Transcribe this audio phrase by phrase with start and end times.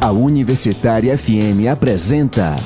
[0.00, 2.56] A Universitária FM apresenta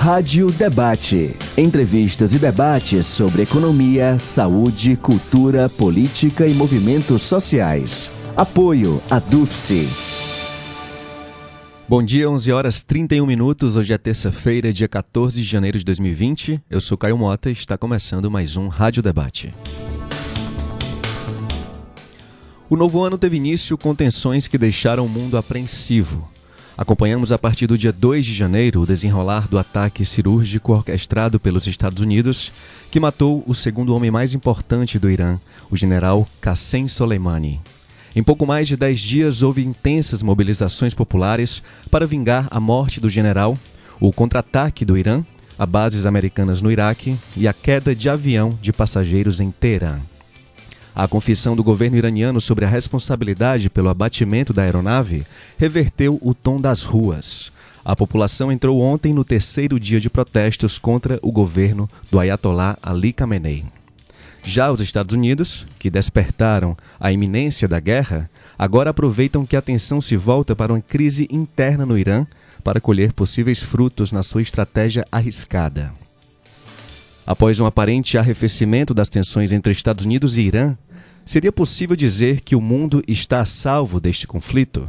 [0.00, 1.32] Rádio Debate.
[1.56, 8.10] Entrevistas e debates sobre economia, saúde, cultura, política e movimentos sociais.
[8.36, 9.88] Apoio a DUFSE.
[11.88, 13.76] Bom dia, 11 horas 31 minutos.
[13.76, 16.60] Hoje é terça-feira, dia 14 de janeiro de 2020.
[16.68, 19.54] Eu sou Caio Mota e está começando mais um Rádio Debate.
[22.70, 26.28] O novo ano teve início com tensões que deixaram o mundo apreensivo.
[26.76, 31.66] Acompanhamos a partir do dia 2 de janeiro o desenrolar do ataque cirúrgico orquestrado pelos
[31.66, 32.52] Estados Unidos,
[32.90, 35.38] que matou o segundo homem mais importante do Irã,
[35.70, 37.58] o general Qassem Soleimani.
[38.14, 43.08] Em pouco mais de 10 dias houve intensas mobilizações populares para vingar a morte do
[43.08, 43.58] general,
[43.98, 45.24] o contra-ataque do Irã,
[45.58, 49.98] a bases americanas no Iraque e a queda de avião de passageiros em Teherã.
[50.98, 55.24] A confissão do governo iraniano sobre a responsabilidade pelo abatimento da aeronave
[55.56, 57.52] reverteu o tom das ruas.
[57.84, 63.12] A população entrou ontem no terceiro dia de protestos contra o governo do Ayatollah Ali
[63.12, 63.64] Khamenei.
[64.42, 70.00] Já os Estados Unidos, que despertaram a iminência da guerra, agora aproveitam que a atenção
[70.00, 72.26] se volta para uma crise interna no Irã
[72.64, 75.94] para colher possíveis frutos na sua estratégia arriscada.
[77.28, 80.74] Após um aparente arrefecimento das tensões entre Estados Unidos e Irã,
[81.28, 84.88] Seria possível dizer que o mundo está a salvo deste conflito?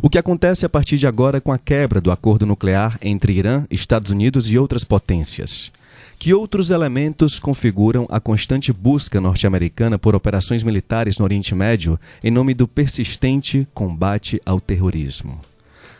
[0.00, 3.66] O que acontece a partir de agora com a quebra do acordo nuclear entre Irã,
[3.68, 5.72] Estados Unidos e outras potências?
[6.20, 12.30] Que outros elementos configuram a constante busca norte-americana por operações militares no Oriente Médio em
[12.30, 15.40] nome do persistente combate ao terrorismo?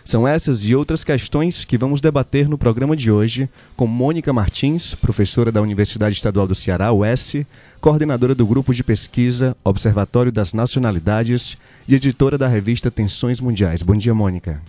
[0.04, 4.94] São essas e outras questões que vamos debater no programa de hoje com Mônica Martins,
[4.94, 7.44] professora da Universidade Estadual do Ceará, UES,
[7.80, 13.82] coordenadora do grupo de pesquisa Observatório das Nacionalidades e editora da revista Tensões Mundiais.
[13.82, 14.60] Bom dia, Mônica.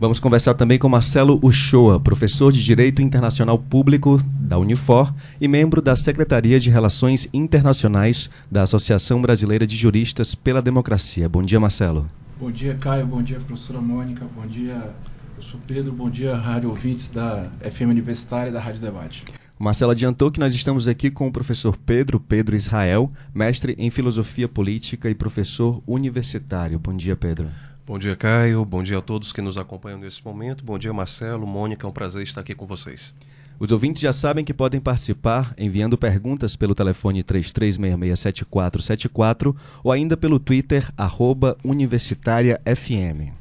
[0.00, 5.82] Vamos conversar também com Marcelo Uchoa, professor de Direito Internacional Público da Unifor e membro
[5.82, 11.28] da Secretaria de Relações Internacionais da Associação Brasileira de Juristas pela Democracia.
[11.28, 12.08] Bom dia, Marcelo.
[12.38, 13.04] Bom dia, Caio.
[13.06, 14.24] Bom dia, professora Mônica.
[14.36, 14.94] Bom dia,
[15.34, 15.92] professor Pedro.
[15.92, 19.24] Bom dia, rádio ouvintes da FM Universitária e da Rádio Debate.
[19.58, 24.46] Marcelo adiantou que nós estamos aqui com o professor Pedro, Pedro Israel, mestre em Filosofia
[24.46, 26.78] Política e professor universitário.
[26.78, 27.48] Bom dia, Pedro.
[27.88, 28.64] Bom dia, Caio.
[28.66, 30.62] Bom dia a todos que nos acompanham nesse momento.
[30.62, 31.86] Bom dia, Marcelo, Mônica.
[31.86, 33.14] É um prazer estar aqui com vocês.
[33.58, 40.38] Os ouvintes já sabem que podem participar enviando perguntas pelo telefone 33667474 ou ainda pelo
[40.38, 43.32] Twitter, arroba universitariafm.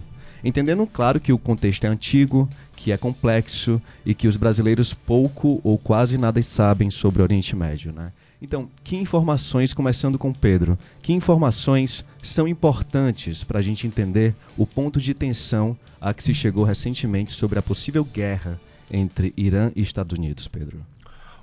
[0.45, 2.47] Entendendo, claro, que o contexto é antigo,
[2.77, 7.57] que é complexo e que os brasileiros pouco ou quase nada sabem sobre o Oriente
[7.57, 7.95] Médio.
[7.95, 8.13] Né?
[8.45, 14.67] Então, que informações, começando com Pedro, que informações são importantes para a gente entender o
[14.67, 18.61] ponto de tensão a que se chegou recentemente sobre a possível guerra
[18.91, 20.85] entre Irã e Estados Unidos, Pedro?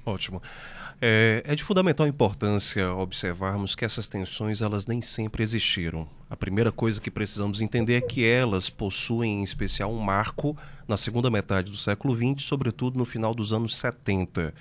[0.06, 0.44] Ótimo.
[1.01, 6.07] É, é, de fundamental importância observarmos que essas tensões elas nem sempre existiram.
[6.29, 10.56] A primeira coisa que precisamos entender é que elas possuem em especial um marco
[10.88, 14.53] na segunda metade do século XX, sobretudo no final dos anos 70.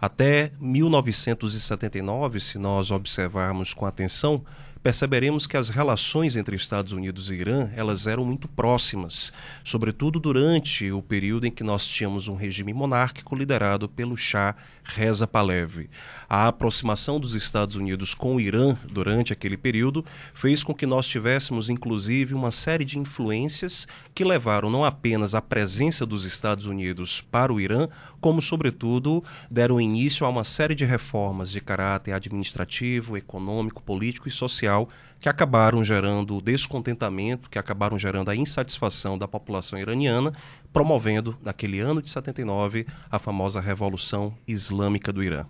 [0.00, 4.44] Até 1979, se nós observarmos com atenção,
[4.80, 9.32] perceberemos que as relações entre Estados Unidos e Irã elas eram muito próximas,
[9.64, 14.54] sobretudo durante o período em que nós tínhamos um regime monárquico liderado pelo Shah
[14.88, 15.90] Reza Pahlavi.
[16.28, 21.06] A aproximação dos Estados Unidos com o Irã durante aquele período fez com que nós
[21.06, 27.20] tivéssemos inclusive uma série de influências que levaram não apenas à presença dos Estados Unidos
[27.20, 27.88] para o Irã,
[28.20, 34.32] como sobretudo deram início a uma série de reformas de caráter administrativo, econômico, político e
[34.32, 34.88] social
[35.20, 40.32] que acabaram gerando descontentamento, que acabaram gerando a insatisfação da população iraniana,
[40.72, 45.44] promovendo, naquele ano de 79, a famosa Revolução Islâmica do Irã.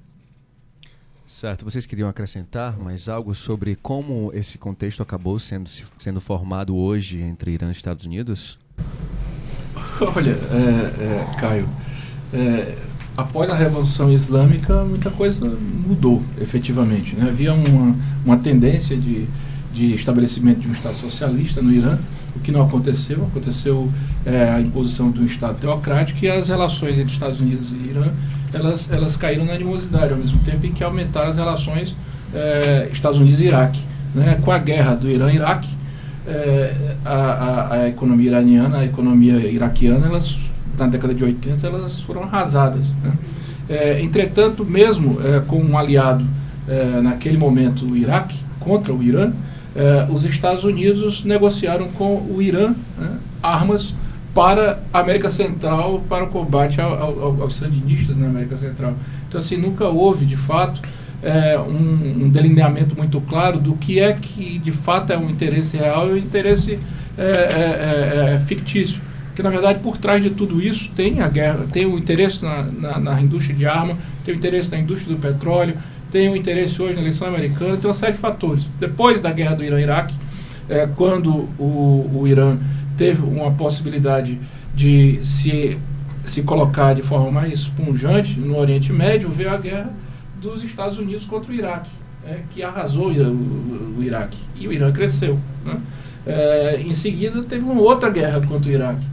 [1.27, 7.21] Certo, vocês queriam acrescentar mais algo sobre como esse contexto acabou sendo, sendo formado hoje
[7.21, 8.59] entre Irã e Estados Unidos?
[10.17, 11.69] Olha, é, é, Caio,
[12.33, 12.79] é,
[13.15, 17.15] após a Revolução Islâmica, muita coisa mudou, efetivamente.
[17.15, 17.29] Né?
[17.29, 17.95] Havia uma,
[18.25, 19.29] uma tendência de,
[19.73, 21.99] de estabelecimento de um Estado socialista no Irã,
[22.35, 23.25] o que não aconteceu.
[23.27, 23.91] Aconteceu
[24.25, 28.11] é, a imposição de um Estado teocrático e as relações entre Estados Unidos e Irã
[28.53, 31.95] elas, elas caíram na animosidade, ao mesmo tempo em que aumentaram as relações
[32.35, 33.81] é, Estados Unidos e Iraque.
[34.15, 34.39] Né?
[34.43, 35.69] Com a guerra do Irã-Iraque,
[36.27, 36.75] é,
[37.05, 40.37] a, a, a, economia iraniana, a economia iraquiana, elas,
[40.79, 42.89] na década de 80, elas foram arrasadas.
[43.03, 43.13] Né?
[43.69, 46.25] É, entretanto, mesmo é, com um aliado
[46.67, 49.33] é, naquele momento, o Iraque, contra o Irã,
[49.79, 53.95] é, os Estados Unidos negociaram com o Irã né, armas
[54.35, 58.95] para a América Central, para o combate ao, ao, aos sandinistas na América Central.
[59.29, 60.83] Então, assim, nunca houve, de fato,
[61.23, 65.77] é, um, um, delineamento muito claro do que é que, de fato, é um interesse
[65.77, 66.79] real e um interesse
[67.17, 69.01] é, é, é, é fictício.
[69.29, 72.63] Porque, na verdade, por trás de tudo isso tem a guerra, tem o interesse na,
[72.65, 75.77] na, na indústria de arma, tem o interesse na indústria do petróleo,
[76.11, 78.65] tem o interesse hoje na eleição americana, tem uma série de fatores.
[78.79, 80.15] Depois da guerra do Irã-Iraque,
[80.69, 82.59] é, quando o, o Irã
[82.97, 84.39] teve uma possibilidade
[84.75, 85.79] de se,
[86.25, 89.93] se colocar de forma mais punjante no Oriente Médio, veio a guerra
[90.41, 91.91] dos Estados Unidos contra o Iraque,
[92.27, 94.39] é, que arrasou o, o, o, Iraque.
[94.57, 95.39] E o Irã cresceu.
[95.65, 95.77] Né?
[96.27, 99.07] É, em seguida, teve uma outra guerra contra o Iraque.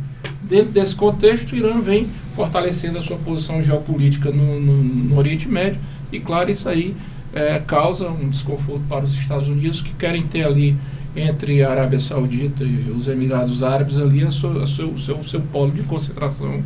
[0.43, 5.47] Dentro desse contexto, o Irã vem fortalecendo a sua posição geopolítica no, no, no Oriente
[5.47, 5.79] Médio.
[6.11, 6.95] E, claro, isso aí
[7.33, 10.75] é, causa um desconforto para os Estados Unidos, que querem ter ali
[11.15, 15.71] entre a Arábia Saudita e os Emirados Árabes ali a seu, seu, seu, seu polo
[15.71, 16.63] de concentração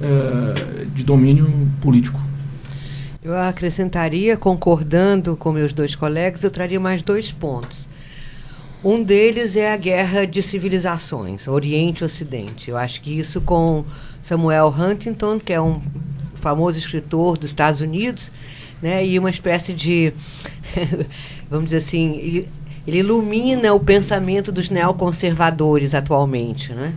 [0.00, 1.50] é, de domínio
[1.80, 2.20] político.
[3.22, 7.88] Eu acrescentaria, concordando com meus dois colegas, eu traria mais dois pontos.
[8.84, 12.70] Um deles é a guerra de civilizações, Oriente e Ocidente.
[12.70, 13.84] Eu acho que isso com
[14.22, 15.80] Samuel Huntington, que é um
[16.34, 18.30] famoso escritor dos Estados Unidos,
[18.82, 20.12] né, e uma espécie de,
[21.50, 22.46] vamos dizer assim,
[22.86, 26.94] ele ilumina o pensamento dos neoconservadores atualmente, né?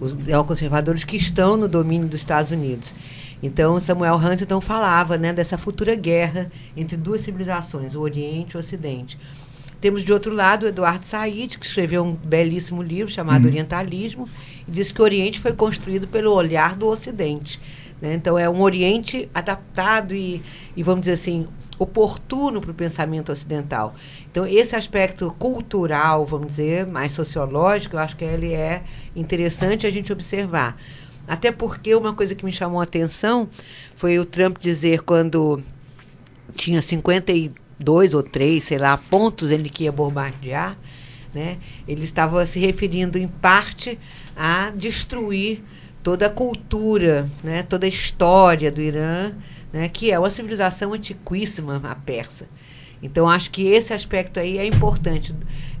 [0.00, 2.94] Os neoconservadores que estão no domínio dos Estados Unidos.
[3.42, 8.60] Então, Samuel Huntington falava né, dessa futura guerra entre duas civilizações, o Oriente e o
[8.60, 9.18] Ocidente.
[9.80, 13.48] Temos de outro lado o Eduardo Said, que escreveu um belíssimo livro chamado uhum.
[13.48, 14.28] Orientalismo,
[14.68, 17.58] e diz que o Oriente foi construído pelo olhar do Ocidente.
[18.00, 18.14] Né?
[18.14, 20.42] Então, é um Oriente adaptado e,
[20.76, 21.46] e vamos dizer assim,
[21.78, 23.94] oportuno para o pensamento ocidental.
[24.30, 28.82] Então, esse aspecto cultural, vamos dizer, mais sociológico, eu acho que ele é
[29.16, 30.76] interessante a gente observar.
[31.26, 33.48] Até porque uma coisa que me chamou a atenção
[33.94, 35.62] foi o Trump dizer quando
[36.54, 40.76] tinha 52 ou 3, sei lá, pontos ele que ia bombardear,
[41.32, 41.58] né?
[41.86, 43.98] Ele estava se referindo em parte
[44.36, 45.62] a destruir
[46.02, 47.62] toda a cultura, né?
[47.62, 49.32] toda a história do Irã,
[49.72, 49.88] né?
[49.88, 52.48] que é uma civilização antiquíssima, a persa.
[53.02, 55.32] Então, acho que esse aspecto aí é importante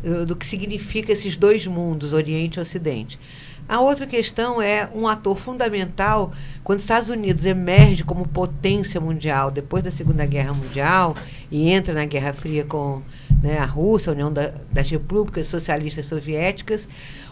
[0.02, 3.18] do, do que significa esses dois mundos, Oriente e Ocidente.
[3.70, 6.32] A outra questão é um ator fundamental
[6.64, 11.14] quando os Estados Unidos emerge como potência mundial depois da Segunda Guerra Mundial
[11.52, 13.00] e entra na Guerra Fria com
[13.40, 16.88] né, a Rússia, a União da, das Repúblicas Socialistas Soviéticas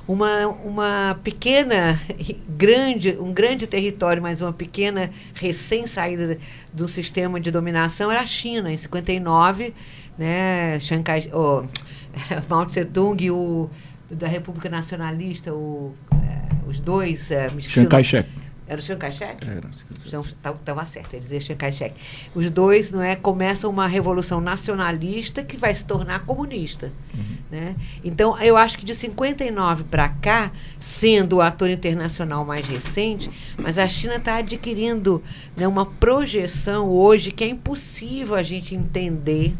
[0.08, 2.00] uma, uma pequena,
[2.48, 6.38] grande, um grande território, mas uma pequena recém-saída
[6.72, 8.72] do sistema de dominação era a China.
[8.72, 9.74] Em 59,
[10.16, 11.62] né, Chiang Kai, oh,
[12.48, 13.68] Mao Tse-tung e o
[14.10, 17.30] da República Nacionalista, o, é, os dois...
[17.30, 18.47] É, Chiang Kai-shek.
[18.68, 19.48] Era o Chiang Kai-shek?
[19.48, 19.70] Era.
[20.06, 21.94] Então, estava certo, ele dizia Chiang Kai-shek.
[22.34, 26.92] Os dois não é, começam uma revolução nacionalista que vai se tornar comunista.
[27.14, 27.36] Uhum.
[27.50, 27.74] Né?
[28.04, 33.78] Então, eu acho que de 59 para cá, sendo o ator internacional mais recente, mas
[33.78, 35.22] a China está adquirindo
[35.56, 39.56] né, uma projeção hoje que é impossível a gente entender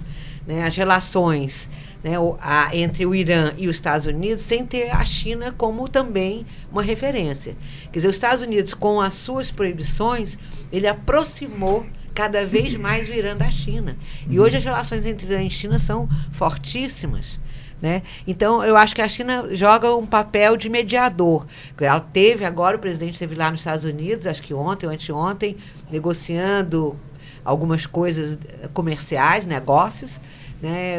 [0.47, 1.71] né, as relações
[2.03, 6.47] né, a, entre o Irã e os Estados Unidos sem ter a China como também
[6.71, 7.57] uma referência.
[7.93, 10.39] Quer dizer, os Estados Unidos, com as suas proibições,
[10.73, 13.97] ele aproximou cada vez mais o Irã da China.
[14.29, 17.39] E hoje as relações entre Irã e China são fortíssimas.
[17.81, 18.03] Né?
[18.27, 21.47] Então, eu acho que a China joga um papel de mediador.
[21.81, 25.57] Ela teve, agora o presidente esteve lá nos Estados Unidos, acho que ontem ou anteontem,
[25.91, 26.99] negociando
[27.45, 28.37] algumas coisas
[28.75, 30.21] comerciais, negócios.
[30.61, 30.99] Né?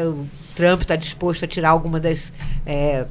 [0.60, 2.34] Trump está disposto a tirar alguma das.
[2.66, 3.06] É,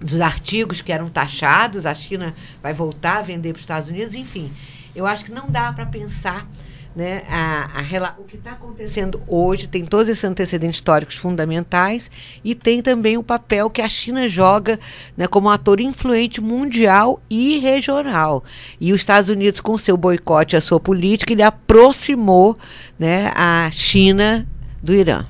[0.00, 4.14] dos artigos que eram taxados, a China vai voltar a vender para os Estados Unidos,
[4.14, 4.50] enfim.
[4.94, 6.46] Eu acho que não dá para pensar
[6.94, 12.10] né, a, a, o que está acontecendo hoje tem todos esses antecedentes históricos fundamentais
[12.44, 14.78] e tem também o papel que a China joga
[15.16, 18.44] né, como ator influente mundial e regional.
[18.80, 22.58] E os Estados Unidos, com seu boicote à sua política, ele aproximou
[22.98, 24.46] né, a China
[24.82, 25.26] do Irã.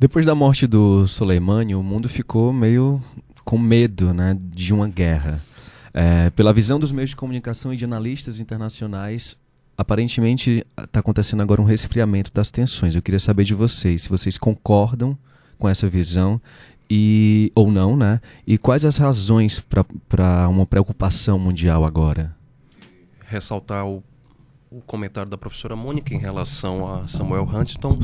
[0.00, 3.02] Depois da morte do Soleimani, o mundo ficou meio
[3.44, 5.44] com medo né, de uma guerra.
[5.92, 9.36] É, pela visão dos meios de comunicação e de analistas internacionais,
[9.76, 12.94] aparentemente está acontecendo agora um resfriamento das tensões.
[12.94, 15.18] Eu queria saber de vocês se vocês concordam
[15.58, 16.40] com essa visão
[16.88, 18.22] e ou não, né?
[18.46, 19.60] E quais as razões
[20.08, 22.34] para uma preocupação mundial agora?
[23.26, 24.02] Ressaltar o,
[24.70, 27.98] o comentário da professora Mônica em relação a Samuel Huntington,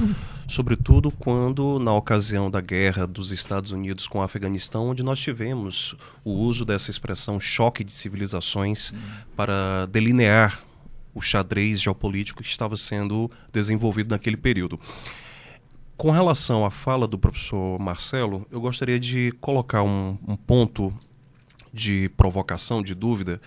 [0.49, 5.95] sobretudo quando, na ocasião da guerra dos Estados Unidos com o Afeganistão, onde nós tivemos
[6.25, 8.93] o uso dessa expressão choque de civilizações
[9.37, 10.61] para delinear
[11.15, 14.79] o xadrez geopolítico que estava sendo desenvolvido naquele período.
[15.97, 20.93] Com relação à fala do professor Marcelo, eu gostaria de colocar um, um ponto
[21.73, 23.41] de provocação, de dúvida.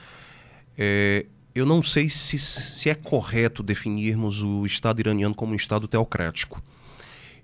[0.78, 5.88] É, eu não sei se, se é correto definirmos o Estado iraniano como um Estado
[5.88, 6.62] teocrático.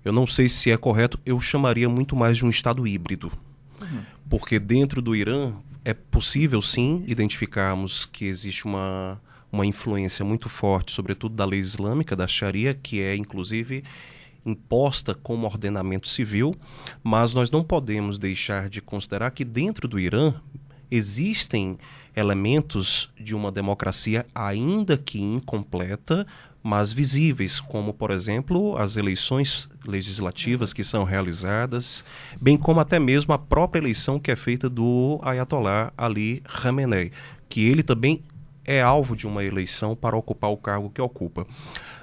[0.04, 3.32] Eu não sei se é correto, eu chamaria muito mais de um Estado híbrido.
[3.80, 4.02] Uhum.
[4.30, 5.52] Porque dentro do Irã
[5.84, 9.20] é possível, sim, identificarmos que existe uma,
[9.50, 13.82] uma influência muito forte, sobretudo da lei islâmica, da Sharia, que é, inclusive,
[14.44, 16.54] imposta como ordenamento civil,
[17.02, 20.34] mas nós não podemos deixar de considerar que dentro do Irã
[20.90, 21.78] existem
[22.16, 26.26] elementos de uma democracia ainda que incompleta,
[26.62, 32.04] mas visíveis, como por exemplo as eleições legislativas que são realizadas,
[32.40, 37.12] bem como até mesmo a própria eleição que é feita do Ayatollah Ali Khamenei,
[37.48, 38.24] que ele também
[38.64, 41.46] é alvo de uma eleição para ocupar o cargo que ocupa.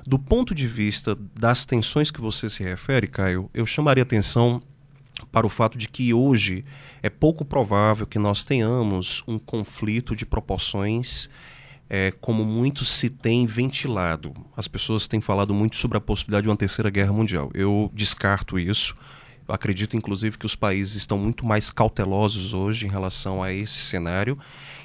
[0.08, 4.62] Do ponto de vista das tensões que você se refere, Caio, eu chamaria atenção
[5.34, 6.64] para o fato de que hoje
[7.02, 11.28] é pouco provável que nós tenhamos um conflito de proporções
[11.90, 14.32] é, como muito se tem ventilado.
[14.56, 17.50] As pessoas têm falado muito sobre a possibilidade de uma terceira guerra mundial.
[17.56, 18.96] Eu descarto isso.
[19.48, 24.38] Acredito, inclusive, que os países estão muito mais cautelosos hoje em relação a esse cenário.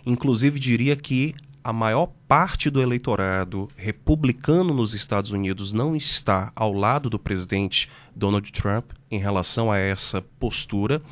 [0.06, 6.72] Inclusive, diria que a maior parte do eleitorado republicano nos Estados Unidos não está ao
[6.72, 11.02] lado do presidente Donald Trump em relação a essa postura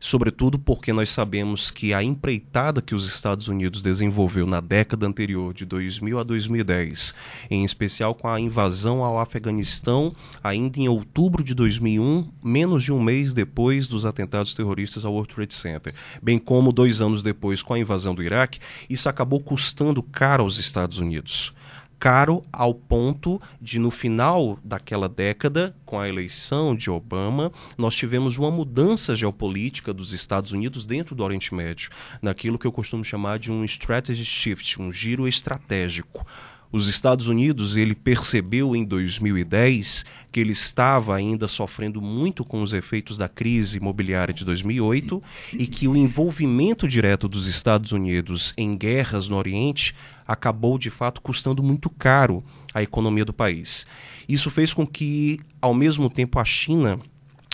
[0.00, 5.52] sobretudo porque nós sabemos que a empreitada que os Estados Unidos desenvolveu na década anterior,
[5.52, 7.14] de 2000 a 2010,
[7.50, 13.02] em especial com a invasão ao Afeganistão, ainda em outubro de 2001, menos de um
[13.02, 17.74] mês depois dos atentados terroristas ao World Trade Center, bem como dois anos depois com
[17.74, 21.52] a invasão do Iraque, isso acabou custando caro aos Estados Unidos
[22.00, 28.38] caro ao ponto de, no final daquela década, com a eleição de Obama, nós tivemos
[28.38, 31.90] uma mudança geopolítica dos Estados Unidos dentro do Oriente Médio,
[32.22, 36.26] naquilo que eu costumo chamar de um strategy shift, um giro estratégico.
[36.72, 42.72] Os Estados Unidos, ele percebeu em 2010 que ele estava ainda sofrendo muito com os
[42.72, 45.20] efeitos da crise imobiliária de 2008
[45.52, 49.96] e que o envolvimento direto dos Estados Unidos em guerras no Oriente
[50.26, 53.84] acabou de fato custando muito caro à economia do país.
[54.28, 57.00] Isso fez com que, ao mesmo tempo, a China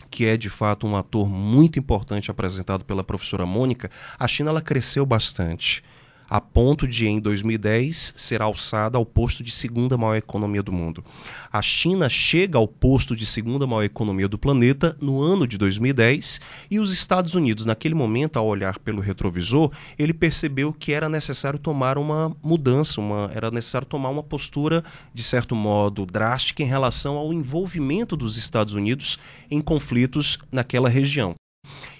[0.09, 4.63] que é de fato um ator muito importante apresentado pela professora Mônica, a China ela
[4.63, 5.85] cresceu bastante
[6.29, 11.05] a ponto de, em 2010, ser alçada ao posto de segunda maior economia do mundo.
[11.53, 16.41] A China chega ao posto de segunda maior economia do planeta no ano de 2010
[16.71, 21.59] e os Estados Unidos, naquele momento, ao olhar pelo retrovisor, ele percebeu que era necessário
[21.59, 27.17] tomar uma mudança, uma, era necessário tomar uma postura, de certo modo, drástica em relação
[27.17, 29.19] ao envolvimento dos Estados Unidos
[29.51, 31.35] em conflitos naquela região.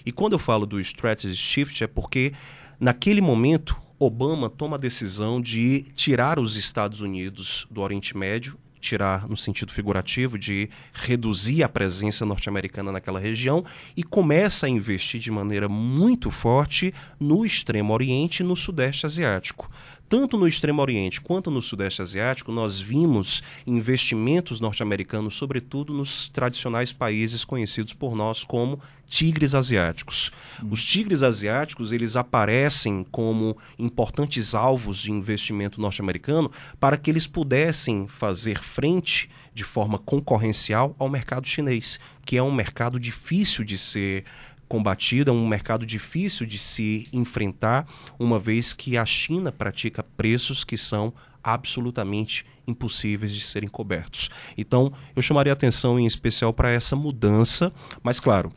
[0.05, 2.33] E quando eu falo do strategy shift é porque
[2.79, 9.27] naquele momento Obama toma a decisão de tirar os Estados Unidos do Oriente Médio, tirar
[9.27, 15.31] no sentido figurativo, de reduzir a presença norte-americana naquela região e começa a investir de
[15.31, 19.67] maneira muito forte no Extremo Oriente e no Sudeste Asiático.
[20.09, 26.93] Tanto no Extremo Oriente quanto no Sudeste Asiático, nós vimos investimentos norte-americanos, sobretudo nos tradicionais
[26.93, 30.31] países conhecidos por nós como tigres asiáticos.
[30.63, 30.69] Hum.
[30.71, 36.49] Os tigres asiáticos, eles aparecem como importantes alvos de investimento norte-americano
[36.79, 42.51] para que eles pudessem fazer frente de forma concorrencial ao mercado chinês, que é um
[42.51, 44.23] mercado difícil de ser
[44.67, 47.87] combatida, um mercado difícil de se enfrentar,
[48.19, 54.29] uma vez que a China pratica preços que são absolutamente impossíveis de serem cobertos.
[54.57, 57.71] Então, eu chamaria atenção em especial para essa mudança,
[58.03, 58.51] mas claro,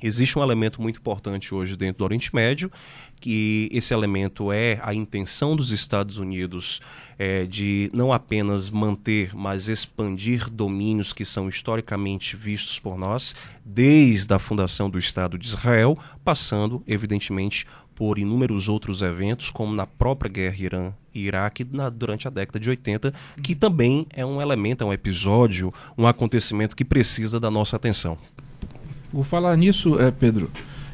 [0.00, 2.70] Existe um elemento muito importante hoje dentro do Oriente Médio,
[3.20, 6.80] que esse elemento é a intenção dos Estados Unidos
[7.18, 13.34] é, de não apenas manter, mas expandir domínios que são historicamente vistos por nós,
[13.64, 19.86] desde a fundação do Estado de Israel, passando, evidentemente, por inúmeros outros eventos, como na
[19.86, 24.40] própria guerra Irã e Iraque na, durante a década de 80, que também é um
[24.40, 28.16] elemento, é um episódio, um acontecimento que precisa da nossa atenção.
[29.12, 30.50] Vou falar nisso, é, Pedro.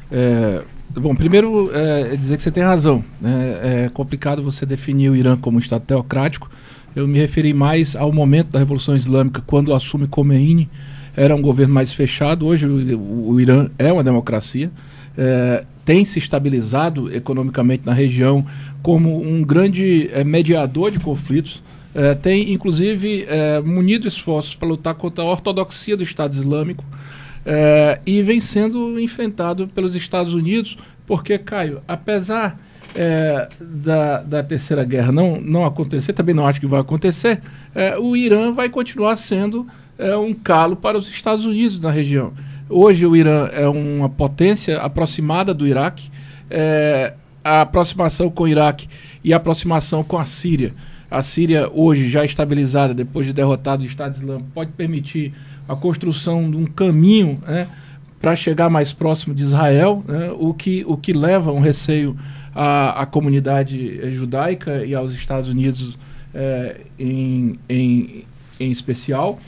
[0.09, 0.63] É,
[1.01, 3.03] bom, primeiro é, dizer que você tem razão.
[3.19, 3.59] Né?
[3.85, 6.49] É complicado você definir o Irã como um Estado teocrático.
[6.95, 10.69] Eu me referi mais ao momento da Revolução Islâmica, quando assume Khomeini,
[11.15, 12.45] era um governo mais fechado.
[12.45, 14.71] Hoje o, o Irã é uma democracia.
[15.17, 18.45] É, tem se estabilizado economicamente na região
[18.81, 21.63] como um grande é, mediador de conflitos.
[21.93, 26.83] É, tem, inclusive, é, munido esforços para lutar contra a ortodoxia do Estado Islâmico.
[27.45, 32.59] É, e vem sendo enfrentado pelos Estados Unidos, porque, Caio, apesar
[32.95, 37.41] é, da, da Terceira Guerra não, não acontecer, também não acho que vai acontecer,
[37.75, 42.33] é, o Irã vai continuar sendo é, um calo para os Estados Unidos na região.
[42.69, 46.09] Hoje o Irã é uma potência aproximada do Iraque,
[46.49, 48.87] é, a aproximação com o Iraque
[49.23, 50.73] e a aproximação com a Síria.
[51.11, 55.33] A Síria, hoje já estabilizada, depois de derrotado o Estado Islâmico, pode permitir
[55.67, 57.67] a construção de um caminho né,
[58.19, 62.15] para chegar mais próximo de Israel, né, o, que, o que leva um receio
[62.53, 65.97] à, à comunidade judaica e aos Estados Unidos
[66.33, 68.23] é, em, em,
[68.59, 69.39] em especial.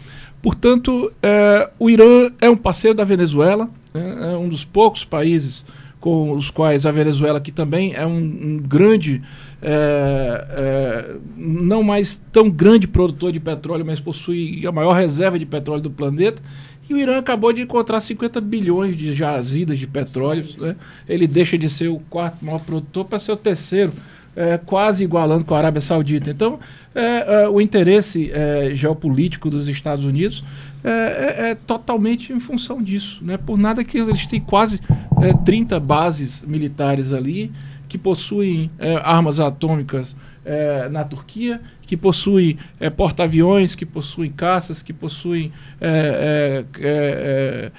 [0.41, 5.65] Portanto, é, o Irã é um parceiro da Venezuela, né, é um dos poucos países
[5.99, 9.21] com os quais a Venezuela, que também é um, um grande,
[9.61, 15.45] é, é, não mais tão grande produtor de petróleo, mas possui a maior reserva de
[15.45, 16.41] petróleo do planeta.
[16.89, 20.45] E o Irã acabou de encontrar 50 bilhões de jazidas de petróleo.
[20.57, 20.75] Né?
[21.07, 23.91] Ele deixa de ser o quarto maior produtor para ser o terceiro,
[24.35, 26.29] é, quase igualando com a Arábia Saudita.
[26.29, 26.59] Então,
[26.95, 30.43] é, é, o interesse é, geopolítico dos Estados Unidos
[30.83, 33.19] é, é, totalmente em função disso.
[33.21, 33.37] Né?
[33.37, 34.79] Por nada que eles têm quase
[35.21, 37.51] é, 30 bases militares ali
[37.87, 44.81] que possuem é, armas atômicas é, na Turquia, que possuem é, porta-aviões, que possuem caças,
[44.81, 47.71] que possuem é, é,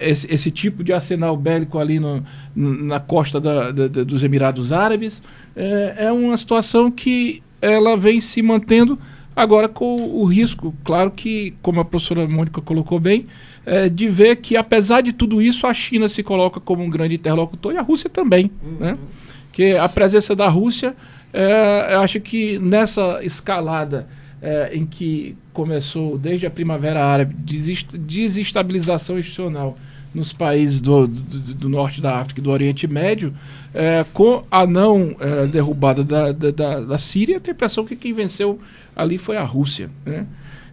[0.00, 2.22] esse, esse, tipo de arsenal bélico ali no,
[2.54, 5.22] na costa da, da, dos Emirados Árabes.
[5.54, 8.98] é uma situação que ela vem se mantendo
[9.36, 13.26] agora com o risco, claro que, como a professora Mônica colocou bem,
[13.66, 17.16] é, de ver que, apesar de tudo isso, a China se coloca como um grande
[17.16, 18.50] interlocutor e a Rússia também.
[18.64, 18.76] Uhum.
[18.78, 18.98] Né?
[19.56, 20.94] Que a presença da Rússia,
[21.32, 24.06] é, eu acho que nessa escalada
[24.42, 27.34] é, em que começou desde a Primavera Árabe,
[27.98, 29.74] desestabilização institucional
[30.14, 33.32] nos países do, do, do, norte da África e do Oriente Médio,
[33.72, 38.12] é, com a não é, derrubada da, da, da, Síria, tem a impressão que quem
[38.12, 38.58] venceu
[38.94, 39.88] ali foi a Rússia.
[40.04, 40.26] Né?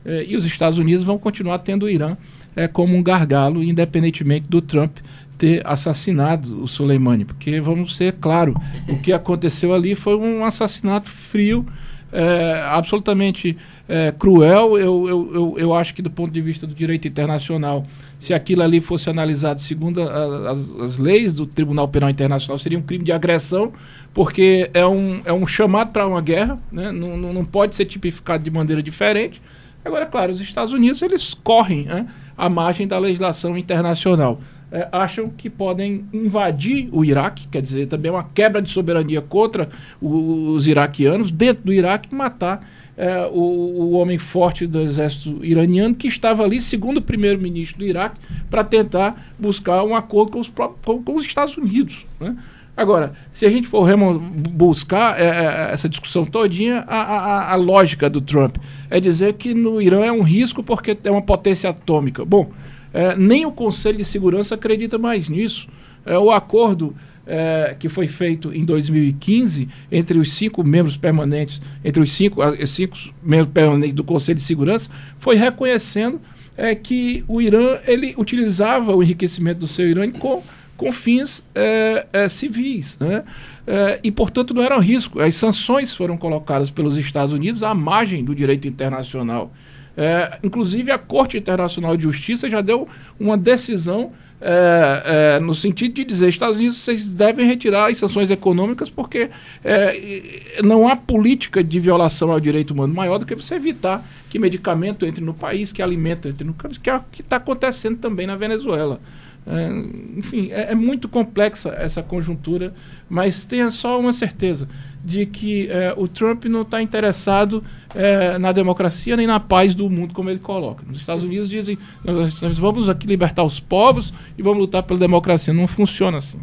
[0.04, 2.18] É, e os Estados Unidos vão continuar tendo o Irã
[2.54, 4.98] é, como um gargalo, independentemente do Trump
[5.44, 7.26] ter assassinado o Soleimani.
[7.26, 8.56] Porque, vamos ser claro,
[8.88, 11.66] o que aconteceu ali foi um assassinato frio,
[12.14, 13.58] é, absolutamente
[13.90, 14.78] é, cruel.
[14.78, 17.86] Eu, eu, eu, eu, acho que, do ponto de vista do direito internacional,
[18.18, 22.80] se aquilo ali fosse analisado segundo a, as, as, leis do Tribunal Penal Internacional, seria
[22.80, 23.74] um crime de agressão,
[24.14, 26.90] porque é um, é um chamado para uma guerra, né?
[26.90, 29.42] não, não, não, pode ser tipificado de maneira diferente.
[29.84, 34.40] Agora, claro, os Estados Unidos eles correm né, à margem da legislação internacional.
[34.76, 39.22] É, acham que podem invadir o Iraque, quer dizer, também é uma quebra de soberania
[39.22, 39.70] contra
[40.02, 46.08] os iraquianos, dentro do Iraque, matar é, o, o, homem forte do exército iraniano que
[46.08, 51.04] estava ali, segundo o primeiro-ministro do Iraque, para tentar buscar um acordo com os, com,
[51.04, 52.08] com os Estados Unidos.
[52.20, 52.36] Né?
[52.76, 58.10] Agora, se a gente for buscar é, é, essa discussão todinha, a, a, a, lógica
[58.10, 58.58] do Trump
[58.90, 62.26] é dizer que no Irã é um risco porque é uma potência atômica.
[62.26, 62.50] Bom,
[62.94, 65.68] é, nem o Conselho de Segurança acredita mais nisso.
[66.06, 72.02] É, o acordo é, que foi feito em 2015 entre os cinco membros permanentes, entre
[72.02, 76.20] os cinco, cinco membros permanentes do Conselho de Segurança, foi reconhecendo
[76.58, 80.44] é, que o Irã ele utilizava o enriquecimento do seu Irã com,
[80.78, 82.98] com fins é, é civis.
[83.00, 83.24] Né?
[83.66, 85.20] É, e, portanto, não era um risco.
[85.20, 89.52] As sanções foram colocadas pelos Estados Unidos à margem do direito internacional.
[89.96, 92.88] É, inclusive, a Corte Internacional de Justiça já deu
[93.20, 94.12] uma decisão
[94.46, 99.30] é, é, no sentido de dizer, Estados Unidos, vocês devem retirar as sanções econômicas porque
[99.64, 104.38] é, não há política de violação ao direito humano maior do que você evitar que
[104.38, 107.98] medicamento entre no país, que alimento entre no país, que é o que está acontecendo
[108.00, 109.00] também na Venezuela.
[109.48, 109.70] É,
[110.18, 112.74] enfim, é, é, muito complexa essa conjuntura,
[113.10, 114.68] mas tenha só uma certeza
[115.04, 117.64] de que é, o Trump não está interessado
[117.94, 120.84] é, na democracia nem na paz do mundo, como ele coloca.
[120.88, 125.54] Nos Estados Unidos dizem: nós vamos aqui libertar os povos e vamos lutar pela democracia.
[125.54, 126.40] Não funciona assim.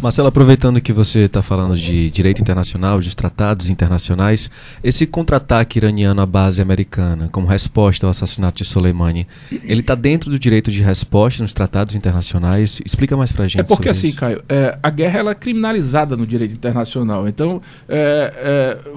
[0.00, 4.50] Marcelo, aproveitando que você está falando de direito internacional, de tratados internacionais,
[4.84, 9.26] esse contra-ataque iraniano à base americana, como resposta ao assassinato de Soleimani,
[9.64, 12.80] ele está dentro do direito de resposta nos tratados internacionais?
[12.84, 13.60] Explica mais para a gente.
[13.60, 14.18] É porque assim, isso.
[14.18, 17.26] Caio, é, a guerra ela é criminalizada no direito internacional.
[17.26, 18.90] Então, é, é,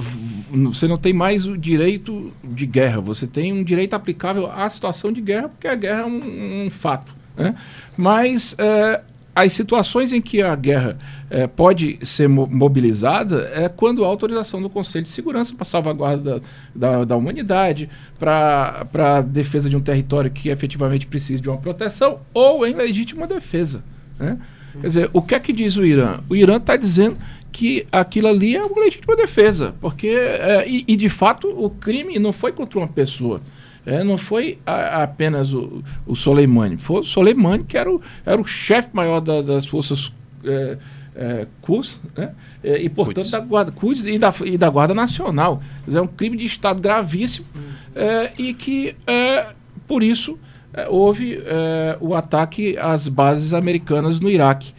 [0.51, 5.13] você não tem mais o direito de guerra, você tem um direito aplicável à situação
[5.13, 7.15] de guerra, porque a guerra é um, um fato.
[7.37, 7.55] Né?
[7.97, 9.01] Mas é,
[9.43, 10.97] as situações em que a guerra
[11.29, 16.41] é, pode ser mo mobilizada é quando há autorização do Conselho de Segurança para salvaguarda
[16.75, 21.57] da, da, da humanidade, para a defesa de um território que efetivamente precisa de uma
[21.57, 23.83] proteção, ou em legítima defesa.
[24.19, 24.37] Né?
[24.73, 26.19] Quer dizer, o que é que diz o Irã?
[26.29, 27.17] O Irã está dizendo
[27.51, 32.19] que aquilo ali é uma legítima defesa, porque é, e, e, de fato o crime
[32.19, 33.41] não foi contra uma pessoa.
[33.85, 38.39] É, não foi a, apenas o, o Soleimani, foi o Soleimani que era o, era
[38.39, 40.11] o chefe maior da, das forças
[40.43, 40.77] é,
[41.15, 42.31] é, Quds, né?
[42.63, 43.31] É, e portanto Quds.
[43.31, 45.61] da guarda Quds e da, e da guarda nacional.
[45.91, 47.59] É um crime de estado gravíssimo hum.
[47.95, 49.53] É, e que é,
[49.87, 50.37] por isso
[50.73, 51.39] é, houve
[51.99, 54.73] o ataque às bases americanas no Iraque.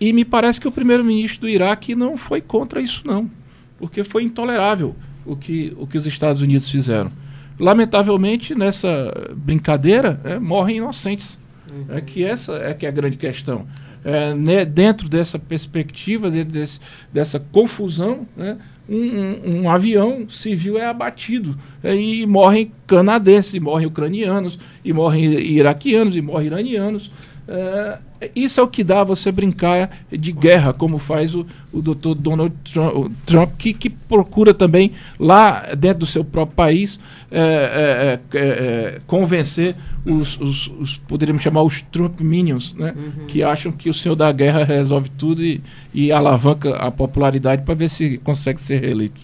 [0.00, 3.28] e me parece que o primeiro-ministro do Iraque não foi contra isso não,
[3.76, 4.94] porque foi intolerável
[5.26, 7.10] o que, o que os Estados Unidos fizeram.
[7.58, 11.38] Lamentavelmente, nessa brincadeira, é, morrem inocentes.
[11.70, 11.96] Uhum.
[11.96, 13.66] É que essa é que é a grande questão.
[14.04, 16.78] É, né, dentro dessa perspectiva, dentro desse,
[17.12, 18.56] dessa confusão, né,
[18.88, 24.92] um, um, um, avião civil é abatido é, e morrem canadenses, e morrem ucranianos, e
[24.92, 27.10] morrem iraquianos, e morrem iranianos.
[27.48, 27.98] É,
[28.34, 32.52] isso é o que dá você brincar de guerra, como faz o, o doutor Donald
[32.72, 36.98] Trump, Trump que, que, procura também, lá dentro do seu próprio país,
[37.30, 42.92] é, é, é, é convencer os, os, os, poderíamos chamar os Trump Minions, né?
[42.96, 43.26] Uhum.
[43.26, 45.62] que acham que o senhor da guerra resolve tudo e,
[45.94, 49.20] e alavanca a popularidade para ver se consegue ser reeleito.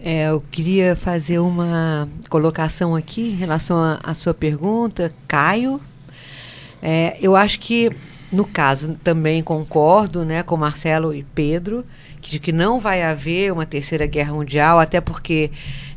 [0.00, 5.80] É, eu queria fazer uma colocação aqui em relação à sua pergunta, Caio.
[6.82, 7.90] É, eu acho que,
[8.30, 11.84] no caso, também concordo né, com Marcelo e Pedro,
[12.20, 15.50] de que não vai haver uma terceira guerra mundial, até porque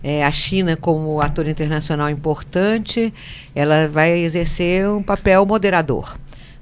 [0.04, 3.13] é, a China, como ator internacional importante,
[3.54, 6.17] ela vai exercer um papel moderador.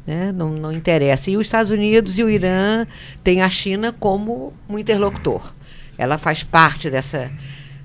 [0.05, 0.31] Né?
[0.31, 1.29] Não, não interessa.
[1.29, 2.85] E os Estados Unidos e o Irã
[3.23, 5.53] têm a China como um interlocutor.
[5.97, 7.29] Ela faz parte dessa,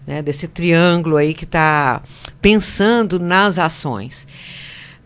[0.06, 2.00] né, desse triângulo aí que está
[2.40, 4.26] pensando nas ações.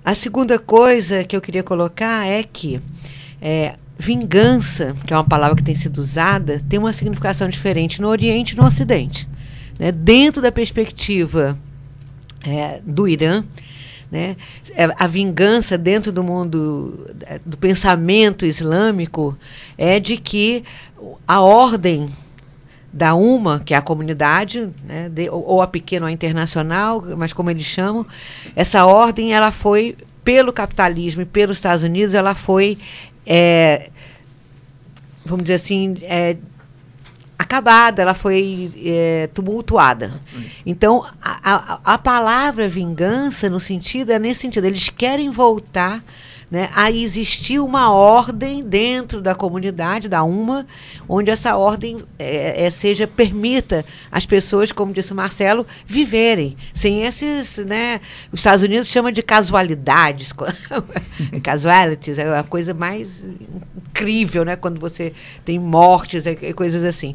[0.09, 2.81] A segunda coisa que eu queria colocar é que
[3.43, 8.09] é, vingança, que é uma palavra que tem sido usada, tem uma significação diferente no
[8.09, 9.29] Oriente e no Ocidente.
[9.79, 9.93] Né?
[9.93, 11.59] Dentro da perspectiva
[12.43, 13.45] é, do Irã,
[14.11, 14.35] né?
[14.75, 19.37] É, a vingança dentro do mundo é, do pensamento islâmico
[19.77, 20.65] é de que
[21.27, 22.09] a ordem
[22.93, 27.33] da UMA, que é a comunidade, né, de, ou a pequena ou a internacional, mas
[27.33, 28.07] como eles chamam,
[28.57, 32.79] essa ordem ela foi pelo capitalismo e pelos Estados Unidos, ela foi,
[33.27, 33.91] é,
[35.25, 36.37] vamos dizer assim, é,
[37.39, 40.21] acabada, ela foi é, tumultuada.
[40.67, 46.03] Então, a, a, a palavra vingança, no sentido, é nesse sentido, eles querem voltar
[46.51, 50.67] né, a existir uma ordem dentro da comunidade, da UMA,
[51.09, 56.57] onde essa ordem é, é, seja permita as pessoas, como disse o Marcelo, viverem.
[56.73, 58.01] Sem esses, né,
[58.33, 60.33] os Estados Unidos chama de casualidades,
[61.43, 63.29] casualties, é a coisa mais
[63.91, 65.13] incrível, né, quando você
[65.45, 67.15] tem mortes, e é coisas assim.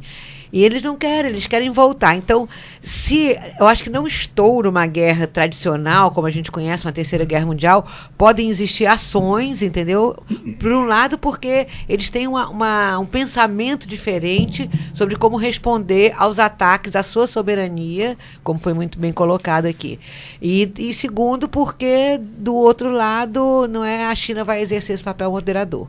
[0.53, 2.15] E eles não querem, eles querem voltar.
[2.15, 2.47] Então,
[2.79, 7.25] se eu acho que não estoura uma guerra tradicional, como a gente conhece, uma terceira
[7.25, 7.83] guerra mundial,
[8.15, 10.15] podem existir ações, entendeu?
[10.59, 16.37] Por um lado, porque eles têm uma, uma, um pensamento diferente sobre como responder aos
[16.37, 19.99] ataques à sua soberania, como foi muito bem colocado aqui.
[20.39, 25.31] E, e segundo, porque do outro lado, não é a China vai exercer esse papel
[25.31, 25.87] moderador.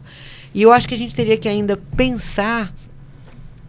[0.55, 2.73] E eu acho que a gente teria que ainda pensar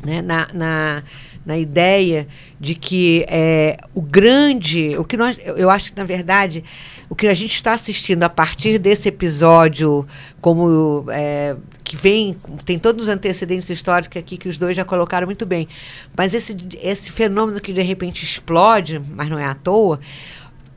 [0.05, 1.03] né, na, na,
[1.43, 2.27] na ideia
[2.59, 6.63] de que é, o grande, o que nós, eu acho que na verdade
[7.09, 10.07] o que a gente está assistindo a partir desse episódio,
[10.41, 15.25] como é, que vem, tem todos os antecedentes históricos aqui que os dois já colocaram
[15.25, 15.67] muito bem,
[16.15, 19.99] mas esse, esse fenômeno que de repente explode, mas não é à toa,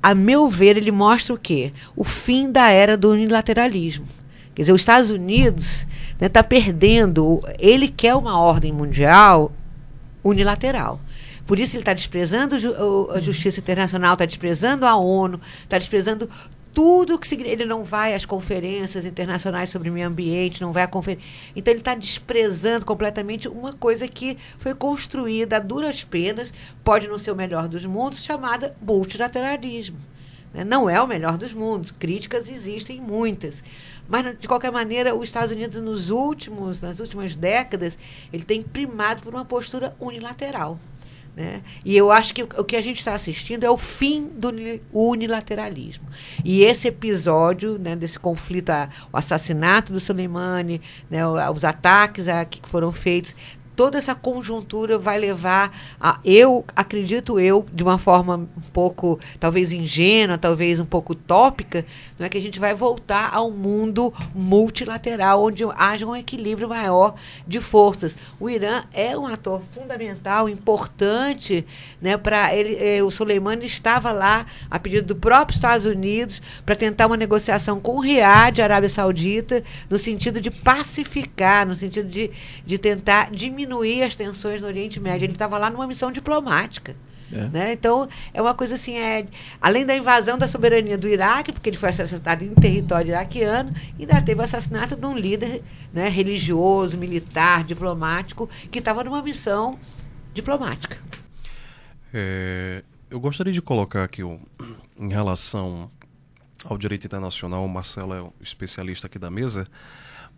[0.02, 1.72] a meu ver, ele mostra o quê?
[1.96, 4.06] O fim da era do unilateralismo.
[4.54, 5.86] Quer dizer, os Estados Unidos
[6.18, 7.40] está né, tá perdendo.
[7.59, 9.52] Ele quer uma ordem mundial
[10.22, 11.00] unilateral.
[11.46, 12.57] Por isso ele está desprezando
[13.14, 16.28] a justiça internacional, está desprezando a ONU, está desprezando
[16.74, 21.26] tudo que ele não vai às conferências internacionais sobre meio ambiente, não vai à conferência.
[21.57, 26.52] Então ele está desprezando completamente uma coisa que foi construída a duras penas,
[26.85, 29.96] pode não ser o melhor dos mundos, chamada multilateralismo.
[30.52, 30.64] Né?
[30.64, 31.90] Não é o melhor dos mundos.
[31.90, 33.62] Críticas existem muitas.
[34.08, 37.98] Mas, de qualquer maneira, os Estados Unidos, nos últimos, nas últimas décadas,
[38.32, 40.78] ele tem primado por uma postura unilateral.
[41.38, 41.62] Né?
[41.84, 44.50] E eu acho que o que a gente está assistindo é o fim do
[44.92, 46.04] unilateralismo.
[46.44, 51.20] E esse episódio né, desse conflito, a, o assassinato do Soleimani, né,
[51.54, 53.36] os ataques a, que foram feitos,
[53.78, 59.72] toda essa conjuntura vai levar a eu acredito eu de uma forma um pouco talvez
[59.72, 61.86] ingênua talvez um pouco utópica
[62.18, 66.68] não é que a gente vai voltar a um mundo multilateral onde haja um equilíbrio
[66.68, 67.14] maior
[67.46, 68.18] de forças.
[68.40, 71.64] O Irã é um ator fundamental importante
[72.02, 76.74] né para ele eh, o Soleimani estava lá a pedido do próprio Estados Unidos para
[76.74, 82.32] tentar uma negociação com o Riad Arábia Saudita no sentido de pacificar no sentido de,
[82.66, 85.26] de tentar diminuir diminuir as tensões no Oriente Médio.
[85.26, 86.96] Ele estava lá numa missão diplomática.
[87.31, 87.46] É.
[87.48, 87.72] Né?
[87.74, 89.26] Então, é uma coisa assim, é,
[89.61, 94.22] além da invasão da soberania do Iraque, porque ele foi assassinado em território iraquiano, ainda
[94.22, 99.78] teve o assassinato de um líder né, religioso, militar, diplomático, que estava numa missão
[100.33, 100.96] diplomática.
[102.14, 104.40] É, eu gostaria de colocar aqui um,
[104.98, 105.90] em relação
[106.64, 109.66] ao direito internacional, o Marcelo é o especialista aqui da mesa,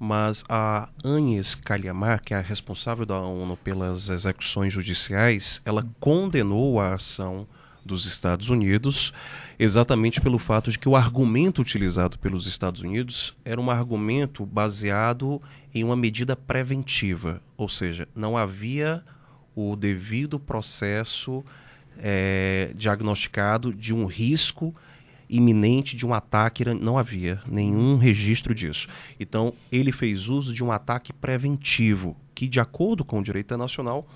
[0.02, 6.80] mas a Agnes Calhamar, que é a responsável da ONU pelas execuções judiciais, ela condenou
[6.80, 7.46] a ação
[7.84, 9.12] dos Estados Unidos
[9.58, 15.40] exatamente pelo fato de que o argumento utilizado pelos Estados Unidos era um argumento baseado
[15.74, 19.04] em uma medida preventiva, ou seja, não havia
[19.54, 21.44] o devido processo
[21.98, 24.74] é, diagnosticado de um risco
[25.30, 28.88] iminente de um ataque, não havia nenhum registro disso.
[29.18, 34.06] Então, ele fez uso de um ataque preventivo, que, de acordo com o direito internacional,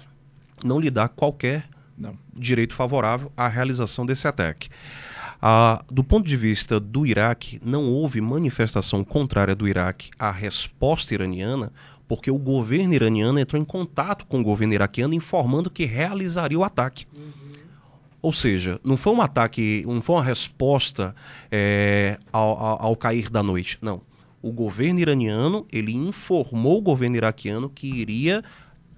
[0.64, 2.18] não lhe dá qualquer não.
[2.33, 4.68] direito favorável à realização desse ataque.
[5.40, 11.12] Ah, do ponto de vista do Iraque, não houve manifestação contrária do Iraque à resposta
[11.12, 11.70] iraniana,
[12.09, 16.64] porque o governo iraniano entrou em contato com o governo iraquiano informando que realizaria o
[16.64, 17.07] ataque.
[17.14, 17.33] Uhum.
[18.24, 21.14] Ou seja, não foi um ataque, não foi uma resposta
[21.52, 23.76] é, ao, ao, ao cair da noite.
[23.82, 24.00] Não.
[24.40, 28.42] O governo iraniano ele informou o governo iraquiano que iria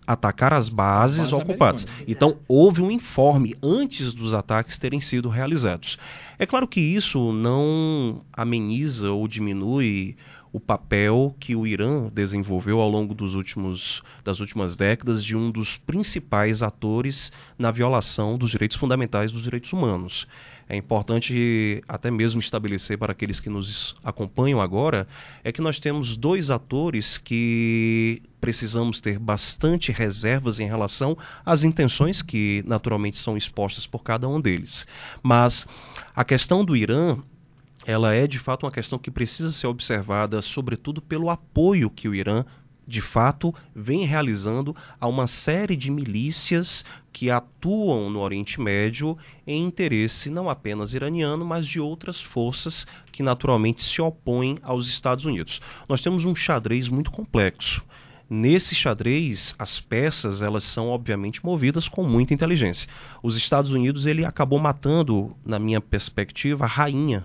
[0.06, 1.88] atacar as bases ocupadas.
[2.06, 5.98] Então, houve um informe antes dos ataques terem sido realizados.
[6.38, 10.16] É claro que isso não ameniza ou diminui
[10.56, 15.50] o papel que o Irã desenvolveu ao longo dos últimos, das últimas décadas de um
[15.50, 20.26] dos principais atores na violação dos direitos fundamentais dos direitos humanos.
[20.66, 25.06] É importante até mesmo estabelecer para aqueles que nos acompanham agora
[25.44, 32.22] é que nós temos dois atores que precisamos ter bastante reservas em relação às intenções
[32.22, 34.86] que naturalmente são expostas por cada um deles.
[35.22, 35.68] Mas
[36.14, 37.18] a questão do Irã
[37.87, 42.14] ela é de fato uma questão que precisa ser observada, sobretudo pelo apoio que o
[42.14, 42.44] Irã
[42.85, 49.62] de fato vem realizando a uma série de milícias que atuam no Oriente Médio em
[49.62, 55.61] interesse não apenas iraniano, mas de outras forças que naturalmente se opõem aos Estados Unidos.
[55.88, 57.85] Nós temos um xadrez muito complexo.
[58.29, 62.88] Nesse xadrez, as peças elas são obviamente movidas com muita inteligência.
[63.22, 67.25] Os Estados Unidos ele acabou matando, na minha perspectiva, a rainha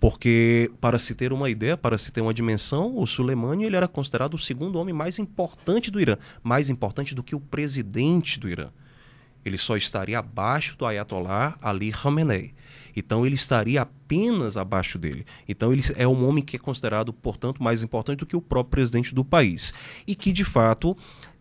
[0.00, 3.86] porque, para se ter uma ideia, para se ter uma dimensão, o Soleimani ele era
[3.86, 8.48] considerado o segundo homem mais importante do Irã, mais importante do que o presidente do
[8.48, 8.70] Irã.
[9.44, 12.54] Ele só estaria abaixo do Ayatollah Ali Khamenei.
[12.96, 15.24] Então ele estaria apenas abaixo dele.
[15.48, 18.70] Então ele é um homem que é considerado, portanto, mais importante do que o próprio
[18.70, 19.72] presidente do país.
[20.06, 20.96] E que, de fato,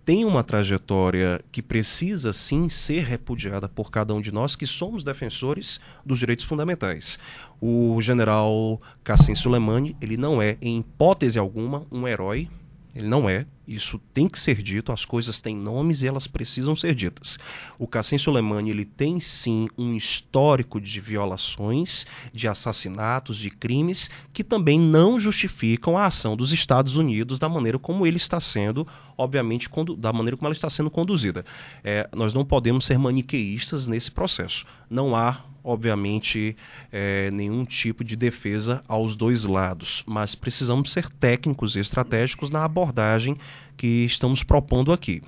[0.06, 5.04] tem uma trajetória que precisa sim ser repudiada por cada um de nós que somos
[5.04, 7.20] defensores dos direitos fundamentais.
[7.62, 12.50] O general Qasem Soleimani, ele não é em hipótese alguma um herói,
[12.96, 13.46] ele não é.
[13.70, 17.38] Isso tem que ser dito, as coisas têm nomes e elas precisam ser ditas.
[17.78, 24.44] O Qasem Soleimani ele tem sim um histórico de violações, de assassinatos, de crimes que
[24.44, 29.70] também não justificam a ação dos Estados Unidos da maneira como ele está sendo, obviamente,
[30.00, 31.46] da maneira como ela está sendo conduzida.
[31.84, 34.66] É, nós não podemos ser maniqueístas nesse processo.
[34.90, 36.56] Não há obviamente,
[36.92, 42.64] é, nenhum tipo de defesa aos dois lados, mas precisamos ser técnicos e estratégicos na
[42.64, 43.38] abordagem
[43.76, 45.22] que estamos propondo aqui.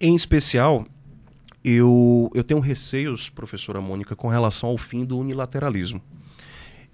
[0.00, 0.86] Em especial,
[1.64, 6.00] eu, eu tenho receios, professora Mônica, com relação ao fim do unilateralismo.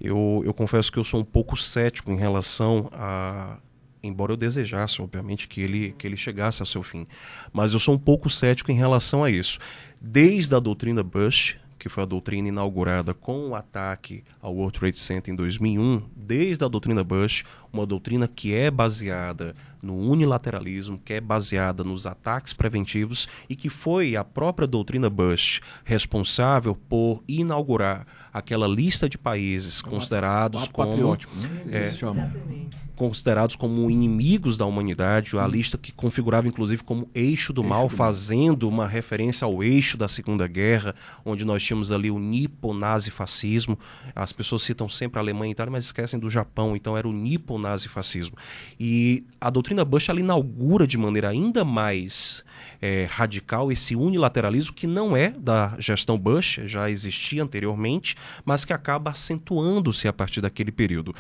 [0.01, 3.59] Eu, eu confesso que eu sou um pouco cético em relação a.
[4.03, 7.07] Embora eu desejasse, obviamente, que ele, que ele chegasse ao seu fim.
[7.51, 9.59] Mas eu sou um pouco cético em relação a isso.
[9.99, 14.99] Desde a doutrina Bush, que foi a doutrina inaugurada com o ataque ao World Trade
[14.99, 21.13] Center em 2001, desde a doutrina Bush, uma doutrina que é baseada no unilateralismo, que
[21.13, 28.07] é baseada nos ataques preventivos e que foi a própria doutrina Bush responsável por inaugurar
[28.33, 31.19] aquela lista de países considerados como né?
[31.71, 31.91] é,
[32.97, 37.89] considerados como inimigos da humanidade, a lista que configurava inclusive como eixo do eixo mal,
[37.89, 43.79] do fazendo uma referência ao eixo da Segunda Guerra, onde nós tínhamos ali o nipo-nazifascismo.
[44.15, 47.13] As pessoas citam sempre a Alemanha e Itália, mas esquecem do Japão, então era o
[47.13, 48.37] nipo-nazifascismo.
[48.79, 52.45] E a doutrina Bush ela inaugura de maneira ainda mais
[52.81, 58.73] é, radical esse unilateralismo que não é da gestão Bush, já existia anteriormente, mas que
[58.73, 61.15] acaba acentuando-se a partir daquele período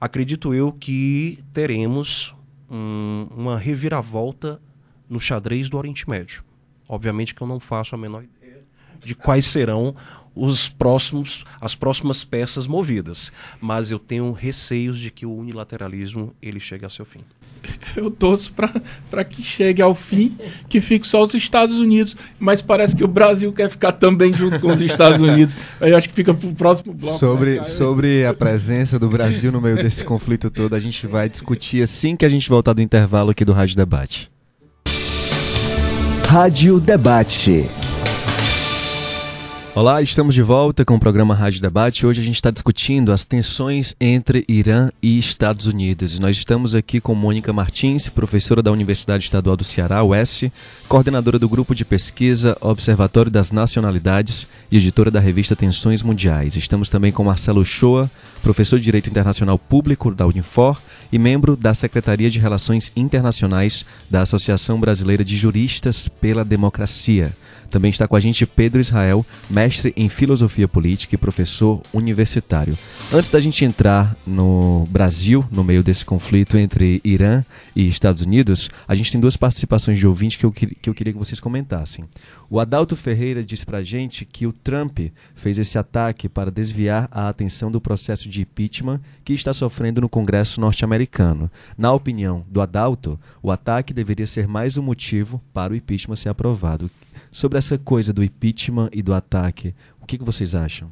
[0.00, 2.34] acredito eu que teremos
[2.70, 4.60] um, uma reviravolta
[5.08, 6.42] no xadrez do Oriente Médio.
[6.88, 8.62] Obviamente que eu não faço a menor ideia
[9.04, 9.94] de quais serão
[10.34, 16.60] os próximos, as próximas peças movidas, mas eu tenho receios de que o unilateralismo ele
[16.60, 17.20] chegue ao seu fim.
[17.96, 18.52] Eu torço
[19.10, 20.36] para que chegue ao fim,
[20.68, 24.60] que fique só os Estados Unidos, mas parece que o Brasil quer ficar também junto
[24.60, 25.54] com os Estados Unidos.
[25.80, 27.18] Eu acho que fica para o próximo bloco.
[27.18, 31.28] Sobre, né, sobre a presença do Brasil no meio desse conflito todo, a gente vai
[31.28, 34.30] discutir assim que a gente voltar do intervalo aqui do Rádio Debate.
[36.28, 37.85] Rádio Debate.
[39.76, 42.06] Olá, estamos de volta com o programa Rádio Debate.
[42.06, 46.18] Hoje a gente está discutindo as tensões entre Irã e Estados Unidos.
[46.18, 50.44] Nós estamos aqui com Mônica Martins, professora da Universidade Estadual do Ceará, UES,
[50.88, 56.56] coordenadora do grupo de pesquisa Observatório das Nacionalidades e editora da revista Tensões Mundiais.
[56.56, 58.10] Estamos também com Marcelo Shoa,
[58.42, 60.80] professor de Direito Internacional Público da Unifor
[61.12, 67.30] e membro da Secretaria de Relações Internacionais da Associação Brasileira de Juristas pela Democracia.
[67.70, 72.76] Também está com a gente Pedro Israel, mestre em filosofia política e professor universitário.
[73.12, 78.68] Antes da gente entrar no Brasil, no meio desse conflito entre Irã e Estados Unidos,
[78.86, 82.04] a gente tem duas participações de ouvinte que eu, que eu queria que vocês comentassem.
[82.48, 84.98] O Adalto Ferreira disse pra gente que o Trump
[85.34, 90.08] fez esse ataque para desviar a atenção do processo de impeachment que está sofrendo no
[90.08, 91.50] Congresso norte-americano.
[91.76, 96.28] Na opinião do Adalto, o ataque deveria ser mais um motivo para o impeachment ser
[96.28, 96.90] aprovado.
[97.36, 100.90] Sobre essa coisa do impeachment e do ataque, o que, que vocês acham?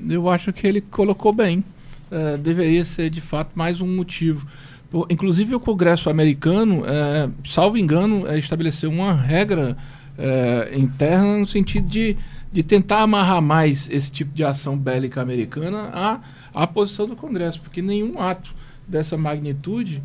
[0.00, 1.62] Eu acho que ele colocou bem.
[2.10, 4.44] É, deveria ser, de fato, mais um motivo.
[4.90, 9.76] Por, inclusive, o Congresso americano, é, salvo engano, é, estabeleceu uma regra
[10.18, 12.16] é, interna no sentido de,
[12.52, 16.20] de tentar amarrar mais esse tipo de ação bélica americana à,
[16.52, 18.52] à posição do Congresso, porque nenhum ato
[18.88, 20.02] dessa magnitude,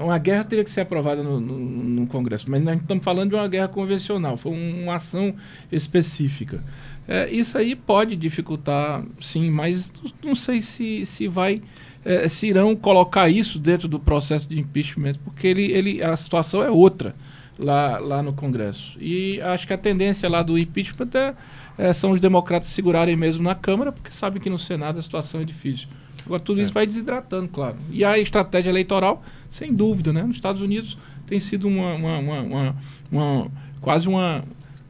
[0.00, 3.36] uma guerra teria que ser aprovada no, no, no Congresso, mas nós estamos falando de
[3.36, 5.34] uma guerra convencional, foi uma ação
[5.70, 6.62] específica.
[7.06, 11.62] É, isso aí pode dificultar, sim, mas não sei se, se vai,
[12.04, 16.62] é, se irão colocar isso dentro do processo de impeachment, porque ele, ele, a situação
[16.62, 17.14] é outra
[17.58, 18.98] lá, lá no Congresso.
[19.00, 21.34] E acho que a tendência lá do impeachment é,
[21.78, 25.40] é, são os democratas segurarem mesmo na Câmara, porque sabem que no Senado a situação
[25.40, 25.88] é difícil.
[26.26, 26.74] Agora, tudo isso é.
[26.74, 27.76] vai desidratando, claro.
[27.90, 30.22] E a estratégia eleitoral, sem dúvida, né?
[30.22, 32.76] Nos Estados Unidos tem sido uma, uma, uma, uma,
[33.10, 34.42] uma quase uma,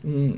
[0.04, 0.34] um,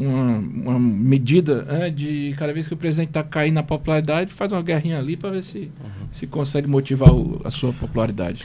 [0.00, 4.52] uma, uma, medida né, de cada vez que o presidente está caindo na popularidade, faz
[4.52, 6.08] uma guerrinha ali para ver se, uhum.
[6.10, 8.44] se consegue motivar o, a sua popularidade.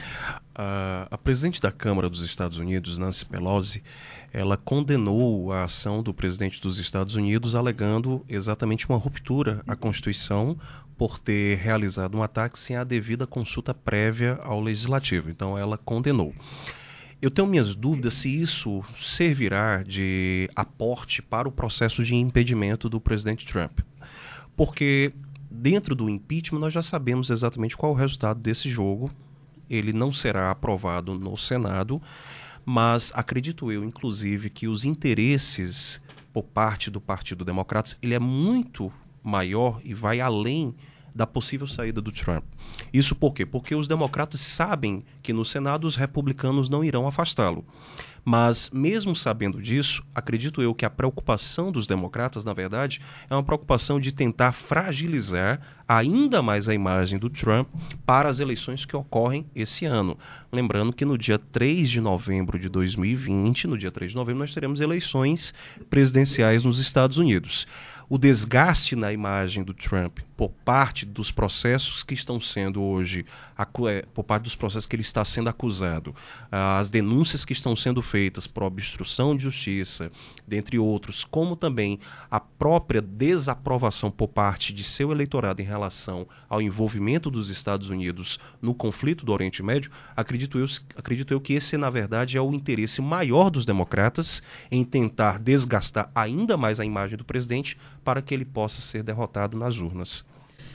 [0.54, 3.82] A, a, presidente da Câmara dos Estados Unidos, Nancy Pelosi,
[4.32, 10.56] ela condenou a ação do presidente dos Estados Unidos, alegando exatamente uma ruptura à Constituição
[10.98, 15.30] por ter realizado um ataque sem a devida consulta prévia ao legislativo.
[15.30, 16.34] Então ela condenou.
[17.22, 23.00] Eu tenho minhas dúvidas se isso servirá de aporte para o processo de impedimento do
[23.00, 23.78] presidente Trump.
[24.56, 25.12] Porque
[25.48, 29.10] dentro do impeachment nós já sabemos exatamente qual é o resultado desse jogo.
[29.70, 32.02] Ele não será aprovado no Senado,
[32.64, 36.00] mas acredito eu, inclusive, que os interesses
[36.32, 38.92] por parte do Partido Democrata ele é muito
[39.22, 40.74] maior e vai além
[41.14, 42.44] da possível saída do Trump.
[42.92, 43.44] Isso por quê?
[43.44, 47.64] Porque os democratas sabem que no Senado os republicanos não irão afastá-lo.
[48.24, 53.42] Mas, mesmo sabendo disso, acredito eu que a preocupação dos democratas, na verdade, é uma
[53.42, 57.68] preocupação de tentar fragilizar ainda mais a imagem do Trump
[58.04, 60.18] para as eleições que ocorrem esse ano.
[60.52, 64.52] Lembrando que no dia 3 de novembro de 2020, no dia 3 de novembro, nós
[64.52, 65.54] teremos eleições
[65.88, 67.66] presidenciais nos Estados Unidos
[68.08, 73.26] o desgaste na imagem do Trump por parte dos processos que estão sendo hoje,
[73.88, 76.14] é, por parte dos processos que ele está sendo acusado,
[76.50, 80.10] as denúncias que estão sendo feitas por obstrução de justiça,
[80.48, 81.98] dentre outros, como também
[82.30, 88.38] a própria desaprovação por parte de seu eleitorado em relação ao envolvimento dos Estados Unidos
[88.60, 92.52] no conflito do Oriente Médio, acredito eu, acredito eu que esse, na verdade, é o
[92.52, 98.34] interesse maior dos democratas em tentar desgastar ainda mais a imagem do presidente para que
[98.34, 100.24] ele possa ser derrotado nas urnas.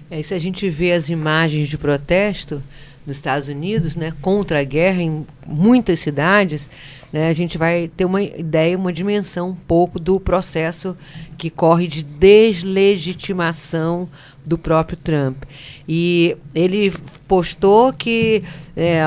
[0.09, 2.61] É, se a gente vê as imagens de protesto
[3.05, 6.69] nos Estados Unidos, né, contra a guerra em muitas cidades,
[7.13, 10.97] né, a gente vai ter uma ideia, uma dimensão um pouco do processo
[11.37, 14.09] que corre de deslegitimação
[14.45, 15.43] do próprio Trump.
[15.87, 16.93] E ele
[17.27, 18.43] postou que
[18.75, 19.03] é,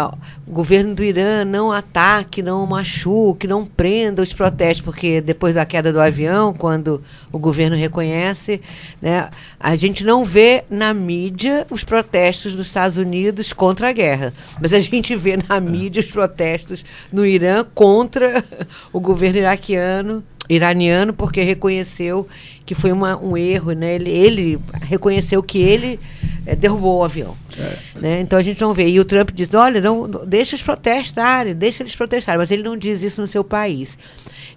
[0.46, 5.64] o governo do Irã não ataque, não machuque, não prenda os protestos, porque depois da
[5.64, 8.60] queda do avião, quando o governo reconhece,
[9.00, 9.28] né,
[9.58, 14.72] a gente não vê na mídia os protestos dos Estados Unidos contra a guerra, mas
[14.72, 18.44] a gente vê na mídia os protestos no Irã contra
[18.92, 22.26] o governo iraquiano iraniano porque reconheceu
[22.64, 23.94] que foi uma, um erro, né?
[23.94, 26.00] Ele, ele reconheceu que ele
[26.44, 27.36] é, derrubou o avião.
[27.58, 27.76] É.
[27.98, 28.20] Né?
[28.20, 28.88] Então a gente não vê.
[28.88, 32.76] E o Trump diz, olha, não, deixa os protestarem, deixa eles protestarem, mas ele não
[32.76, 33.98] diz isso no seu país.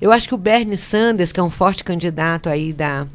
[0.01, 3.05] Eu acho que o Bernie Sanders, que é um forte candidato aí da,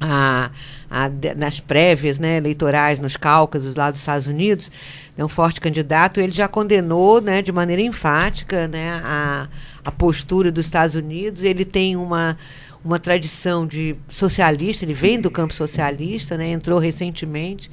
[0.00, 0.50] a,
[0.90, 4.72] a, nas prévias né, eleitorais, nos Cáucasos lá dos Estados Unidos,
[5.16, 9.48] é um forte candidato, ele já condenou né, de maneira enfática né, a,
[9.84, 11.42] a postura dos Estados Unidos.
[11.42, 12.36] Ele tem uma,
[12.84, 17.70] uma tradição de socialista, ele vem do campo socialista, né, entrou recentemente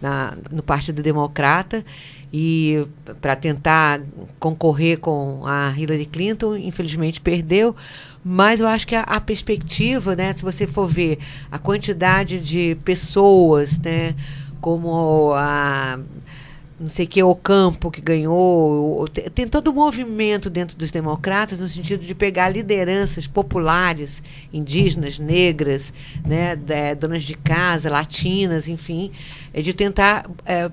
[0.00, 1.84] na, no Partido Democrata
[2.32, 2.86] e
[3.20, 4.00] para tentar
[4.38, 7.74] concorrer com a Hillary Clinton, infelizmente perdeu.
[8.24, 11.18] Mas eu acho que a, a, perspectiva, né, se você for ver
[11.50, 14.14] a quantidade de pessoas, né,
[14.60, 15.98] como a
[16.78, 21.68] não sei que o campo que ganhou tem todo o movimento dentro dos democratas no
[21.68, 24.22] sentido de pegar lideranças populares
[24.52, 25.92] indígenas negras
[26.24, 29.10] né de, donas de casa latinas enfim
[29.54, 30.70] é de tentar é,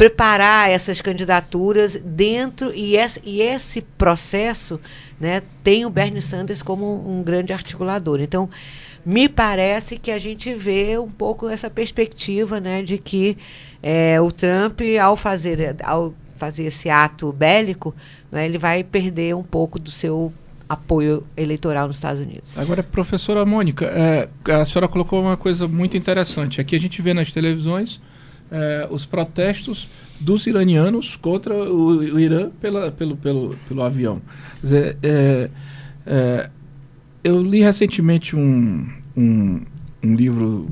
[0.00, 4.80] preparar essas candidaturas dentro e esse, e esse processo
[5.20, 8.18] né tem o Bernie Sanders como um, um grande articulador.
[8.18, 8.48] Então
[9.04, 13.36] me parece que a gente vê um pouco essa perspectiva né de que
[13.82, 17.94] é, o Trump, ao fazer, ao fazer esse ato bélico,
[18.30, 20.32] né, ele vai perder um pouco do seu
[20.68, 22.56] apoio eleitoral nos Estados Unidos.
[22.56, 26.60] Agora, professora Mônica, é, a senhora colocou uma coisa muito interessante.
[26.60, 28.00] Aqui a gente vê nas televisões
[28.50, 29.88] é, os protestos
[30.20, 34.20] dos iranianos contra o, o Irã pela, pelo, pelo, pelo avião.
[34.60, 35.50] Quer dizer, é,
[36.06, 36.50] é,
[37.24, 39.62] eu li recentemente um, um,
[40.02, 40.70] um livro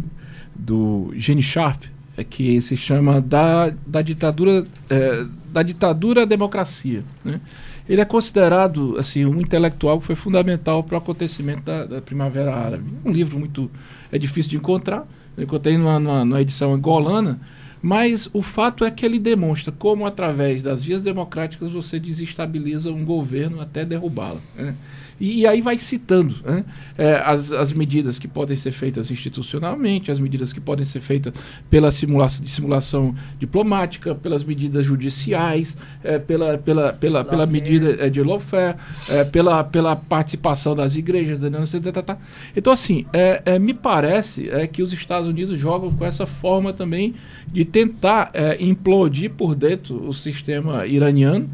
[0.54, 1.84] do Gene Sharp,
[2.24, 7.02] que se chama da, da ditadura é, da ditadura à democracia.
[7.24, 7.40] Né?
[7.88, 12.54] Ele é considerado assim um intelectual que foi fundamental para o acontecimento da, da, Primavera
[12.54, 12.84] Árabe.
[13.04, 13.70] Um livro muito
[14.12, 15.06] é difícil de encontrar.
[15.36, 17.40] Eu encontrei numa, numa, numa edição angolana,
[17.82, 23.04] mas o fato é que ele demonstra como através das vias democráticas você desestabiliza um
[23.04, 24.40] governo até derrubá-lo.
[24.56, 24.74] Né?
[25.20, 26.64] E, e aí vai citando né?
[26.96, 31.32] é, as, as medidas que podem ser feitas institucionalmente, as medidas que podem ser feitas
[31.68, 38.22] pela simulação, simulação diplomática, pelas medidas judiciais, é, pela, pela, pela, pela medida é, de
[38.22, 38.76] lawfare,
[39.08, 41.40] é, pela, pela participação das igrejas.
[41.40, 41.50] Né?
[41.92, 42.18] Tá, tá.
[42.56, 46.72] Então, assim, é, é, me parece é, que os Estados Unidos jogam com essa forma
[46.72, 47.14] também
[47.48, 51.48] de tentar implodir por dentro o sistema iraniano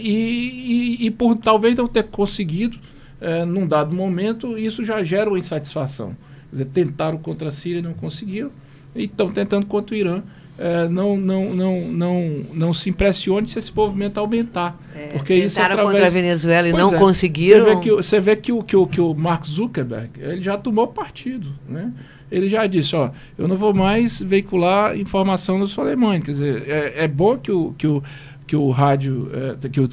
[0.00, 2.78] e, e, e por talvez não ter conseguido
[3.20, 6.16] é, num dado momento, isso já gera uma insatisfação.
[6.50, 8.50] Quer dizer, tentaram contra a Síria e não conseguiram,
[8.94, 10.22] e estão tentando contra o Irã.
[10.60, 14.76] É, não, não, não, não, não se impressione se esse movimento aumentar.
[14.92, 15.88] É, porque tentaram isso através...
[15.88, 17.64] contra a Venezuela e pois não é, conseguiram.
[17.64, 20.58] Você vê, que, você vê que, o, que, o, que o Mark Zuckerberg ele já
[20.58, 21.48] tomou partido.
[21.68, 21.92] Né?
[22.30, 26.22] Ele já disse, ó, eu não vou mais veicular informação no Soleimani.
[26.22, 28.02] Quer dizer, é, é bom que o, que o,
[28.46, 29.88] que o rádio, é, que o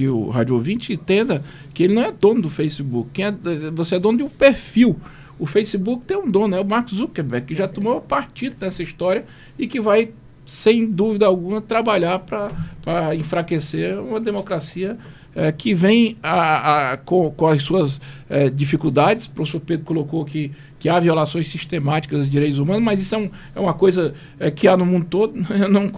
[0.00, 1.42] que o rádio ouvinte entenda
[1.74, 3.10] que ele não é dono do Facebook.
[3.12, 3.34] Quem é,
[3.70, 4.98] você é dono de um perfil.
[5.38, 9.26] O Facebook tem um dono, é o Mark Zuckerberg, que já tomou partido nessa história
[9.58, 10.10] e que vai,
[10.46, 14.96] sem dúvida alguma, trabalhar para enfraquecer uma democracia
[15.34, 19.26] é, que vem a, a, com, com, as suas é, dificuldades.
[19.26, 20.50] O professor Pedro colocou que,
[20.80, 24.50] que há violações sistemáticas dos direitos humanos, mas isso é, um, é uma coisa é,
[24.50, 25.34] que há no mundo todo.
[25.60, 25.92] Eu não,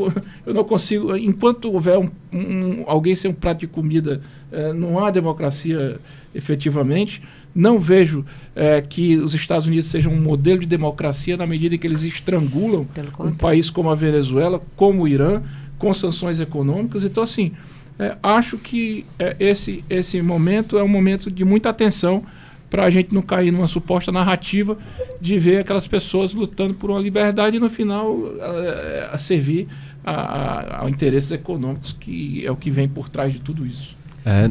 [0.45, 4.21] eu não consigo, enquanto houver um, um, alguém sem um prato de comida,
[4.51, 6.01] é, não há democracia
[6.35, 7.23] efetivamente.
[7.55, 8.25] Não vejo
[8.57, 12.87] é, que os Estados Unidos sejam um modelo de democracia na medida que eles estrangulam
[13.21, 15.43] um país como a Venezuela, como o Irã,
[15.79, 17.05] com sanções econômicas.
[17.05, 17.53] Então, assim,
[17.99, 22.25] é, acho que é, esse, esse momento é um momento de muita atenção
[22.73, 24.79] para a gente não cair numa suposta narrativa
[25.21, 29.69] de ver aquelas pessoas lutando por uma liberdade e no final a, a servir
[30.03, 33.95] a, a, a, interesses econômicos, que é o que vem por trás de tudo isso.
[34.25, 34.51] É,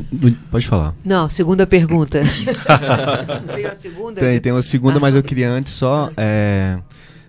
[0.52, 0.94] pode falar.
[1.04, 2.22] Não, segunda pergunta.
[3.56, 4.22] tem a segunda?
[4.22, 6.78] Tem, tem uma segunda, mas eu queria antes só é,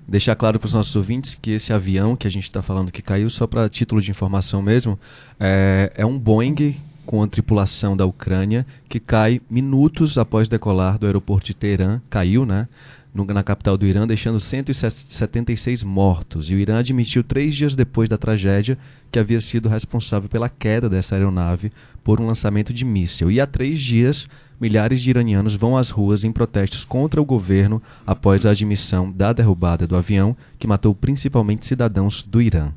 [0.07, 3.01] deixar claro para os nossos ouvintes que esse avião que a gente está falando que
[3.01, 5.01] caiu, só para título de informação mesmo,
[5.41, 11.07] é, é um Boeing com a tripulação da Ucrânia que cai minutos após decolar do
[11.07, 12.69] aeroporto de Teherã, caiu, né?
[13.15, 16.51] na capital do Irã, deixando 176 mortos.
[16.51, 18.79] E o Irã admitiu três dias depois da tragédia
[19.11, 21.71] que havia sido responsável pela queda dessa aeronave
[22.03, 23.31] por um lançamento de míssil.
[23.31, 24.27] E há três dias,
[24.59, 29.33] milhares de iranianos vão às ruas em protestos contra o governo após a admissão da
[29.33, 32.73] derrubada do avião, que matou principalmente cidadãos do Irã.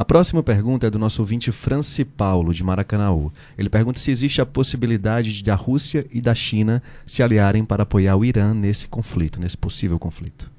[0.00, 3.30] A próxima pergunta é do nosso ouvinte Franci Paulo, de Maracanaú.
[3.58, 7.82] Ele pergunta se existe a possibilidade de a Rússia e da China se aliarem para
[7.82, 10.50] apoiar o Irã nesse conflito, nesse possível conflito.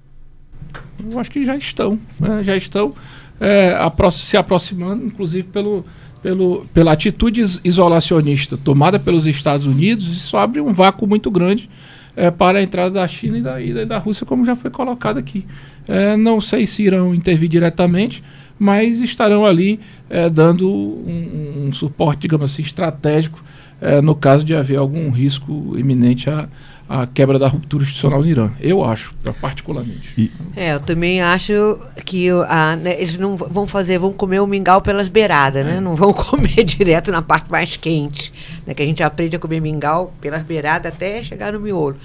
[1.11, 1.97] Eu acho que já estão.
[2.19, 2.43] Né?
[2.43, 2.93] Já estão
[3.39, 3.75] é,
[4.11, 5.83] se aproximando, inclusive pelo,
[6.21, 10.05] pelo, pela atitude isolacionista tomada pelos Estados Unidos.
[10.05, 11.67] Isso abre um vácuo muito grande
[12.15, 15.17] é, para a entrada da China e da, e da Rússia, como já foi colocado
[15.17, 15.47] aqui.
[15.87, 18.23] É, não sei se irão intervir diretamente,
[18.61, 23.43] mas estarão ali é, dando um, um, suporte, digamos assim, estratégico
[23.81, 26.47] é, no caso de haver algum risco iminente à,
[26.87, 28.51] à quebra da ruptura institucional no Irã.
[28.59, 30.13] Eu acho, particularmente.
[30.15, 30.31] E...
[30.55, 34.79] É, eu também acho que a, né, eles não vão fazer, vão comer o mingau
[34.79, 35.77] pelas beiradas, né?
[35.77, 35.81] É.
[35.81, 38.31] Não vão comer direto na parte mais quente,
[38.67, 38.75] né?
[38.75, 41.95] Que a gente aprende a comer mingau pelas beiradas até chegar no miolo.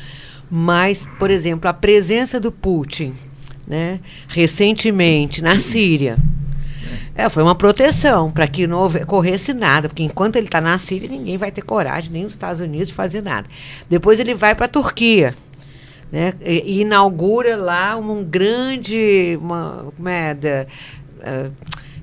[0.50, 3.12] Mas, por exemplo, a presença do Putin,
[3.68, 4.00] né?
[4.26, 6.16] Recentemente na Síria
[7.17, 11.09] é, foi uma proteção para que não ocorresse nada, porque enquanto ele está na Síria,
[11.09, 13.49] ninguém vai ter coragem, nem os Estados Unidos, de fazer nada.
[13.89, 15.35] Depois ele vai para a Turquia.
[16.12, 19.37] Né, e, inaugura lá um grande.
[19.41, 20.67] Uma, como é, da,
[21.19, 21.53] uh,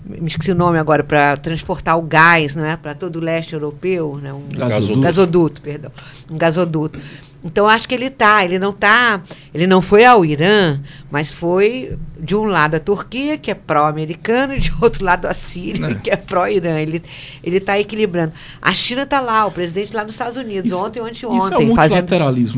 [0.05, 4.19] me esqueci o nome agora, para transportar o gás né, para todo o leste europeu.
[4.21, 5.01] Né, um gasoduto.
[5.01, 5.91] gasoduto, perdão.
[6.29, 6.99] Um gasoduto.
[7.43, 9.21] Então acho que ele tá, ele não tá,
[9.53, 10.79] ele não foi ao Irã,
[11.11, 15.33] mas foi de um lado a Turquia, que é pró-americano, e de outro lado a
[15.33, 15.95] Síria, é.
[15.95, 16.79] que é pró-Irã.
[16.79, 17.03] Ele
[17.43, 18.31] ele está equilibrando.
[18.61, 21.37] A China está lá, o presidente lá nos Estados Unidos, isso, ontem ou anteontem.
[21.39, 21.99] Isso é o fazendo...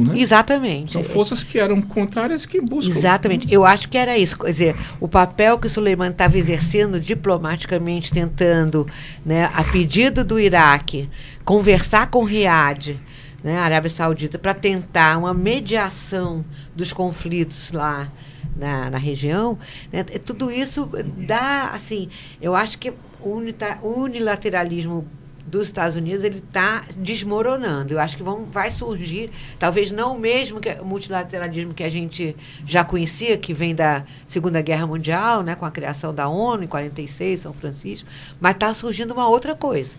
[0.04, 0.14] né?
[0.20, 0.94] Exatamente.
[0.94, 2.96] São forças que eram contrárias que buscam.
[2.96, 3.52] Exatamente.
[3.52, 4.38] Eu acho que era isso.
[4.38, 8.88] Quer dizer, o papel que o Suleiman estava exercendo diplomaticamente, tentando,
[9.26, 11.10] né, a pedido do Iraque,
[11.44, 13.00] conversar com Riad
[13.46, 16.44] né, Arábia Saudita, para tentar uma mediação
[16.76, 18.12] dos conflitos lá
[18.58, 19.60] na, na região,
[19.94, 22.10] né, tudo isso dá, assim,
[22.42, 22.92] eu acho que
[23.22, 23.40] o
[23.84, 25.08] unilateralismo
[25.46, 27.94] dos Estados Unidos ele está desmoronando.
[27.94, 29.30] Eu acho que vão, vai surgir,
[29.60, 32.36] talvez não o mesmo que, multilateralismo que a gente
[32.66, 36.68] já conhecia, que vem da Segunda Guerra Mundial, né, com a criação da ONU em
[36.68, 38.10] 46, São Francisco,
[38.42, 39.98] mas está surgindo uma outra coisa.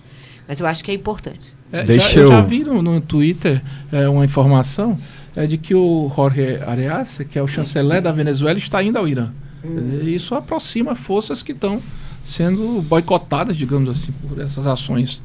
[0.49, 1.56] Mas eu acho que é importante.
[1.73, 2.25] É, Deixa já, eu...
[2.25, 3.63] eu já vi no, no Twitter
[3.93, 4.99] é, uma informação
[5.35, 9.07] é, de que o Jorge Areas, que é o chanceler da Venezuela, está indo ao
[9.07, 9.31] Irã.
[9.65, 10.01] Hum.
[10.03, 11.83] Isso aproxima forças que estão
[12.25, 15.23] sendo boicotadas, digamos assim, por essas ações.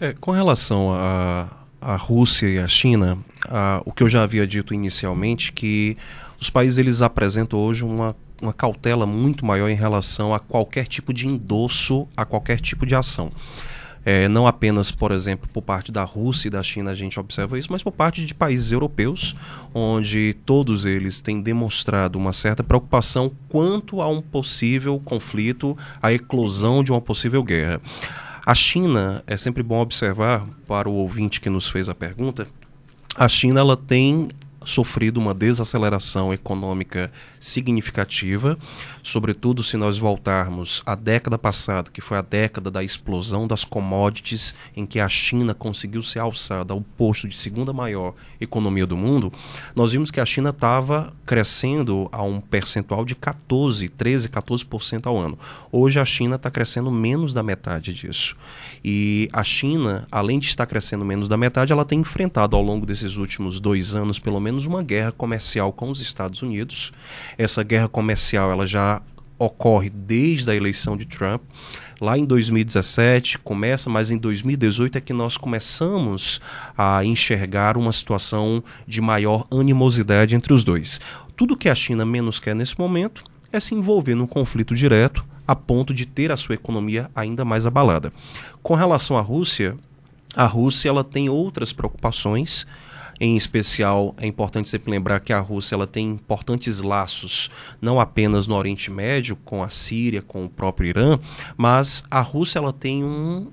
[0.00, 1.48] É, com relação à
[1.80, 3.18] a, a, Rússia e a China,
[3.48, 5.96] a, o que eu já havia dito inicialmente, que
[6.40, 11.12] os países eles apresentam hoje uma, uma cautela muito maior em relação a qualquer tipo
[11.12, 13.30] de endosso, a qualquer tipo de ação.
[14.04, 17.58] É, não apenas, por exemplo, por parte da Rússia e da China a gente observa
[17.58, 19.36] isso, mas por parte de países europeus,
[19.72, 26.82] onde todos eles têm demonstrado uma certa preocupação quanto a um possível conflito, a eclosão
[26.82, 27.80] de uma possível guerra.
[28.44, 32.48] A China, é sempre bom observar, para o ouvinte que nos fez a pergunta,
[33.14, 34.30] a China ela tem
[34.64, 37.10] sofrido uma desaceleração econômica
[37.42, 38.56] significativa,
[39.02, 44.54] sobretudo se nós voltarmos à década passada, que foi a década da explosão das commodities,
[44.76, 49.32] em que a China conseguiu ser alçada ao posto de segunda maior economia do mundo,
[49.74, 55.18] nós vimos que a China estava crescendo a um percentual de 14, 13, 14% ao
[55.18, 55.36] ano.
[55.72, 58.36] Hoje a China está crescendo menos da metade disso.
[58.84, 62.86] E a China, além de estar crescendo menos da metade, ela tem enfrentado ao longo
[62.86, 66.92] desses últimos dois anos, pelo menos, uma guerra comercial com os Estados Unidos.
[67.36, 69.00] Essa guerra comercial ela já
[69.38, 71.42] ocorre desde a eleição de Trump.
[72.00, 76.40] Lá em 2017 começa, mas em 2018 é que nós começamos
[76.76, 81.00] a enxergar uma situação de maior animosidade entre os dois.
[81.36, 85.54] Tudo que a China menos quer nesse momento é se envolver num conflito direto a
[85.54, 88.12] ponto de ter a sua economia ainda mais abalada.
[88.62, 89.76] Com relação à Rússia,
[90.34, 92.66] a Rússia ela tem outras preocupações.
[93.20, 97.50] Em especial, é importante sempre lembrar que a Rússia ela tem importantes laços,
[97.80, 101.18] não apenas no Oriente Médio, com a Síria, com o próprio Irã,
[101.56, 103.48] mas a Rússia ela tem um,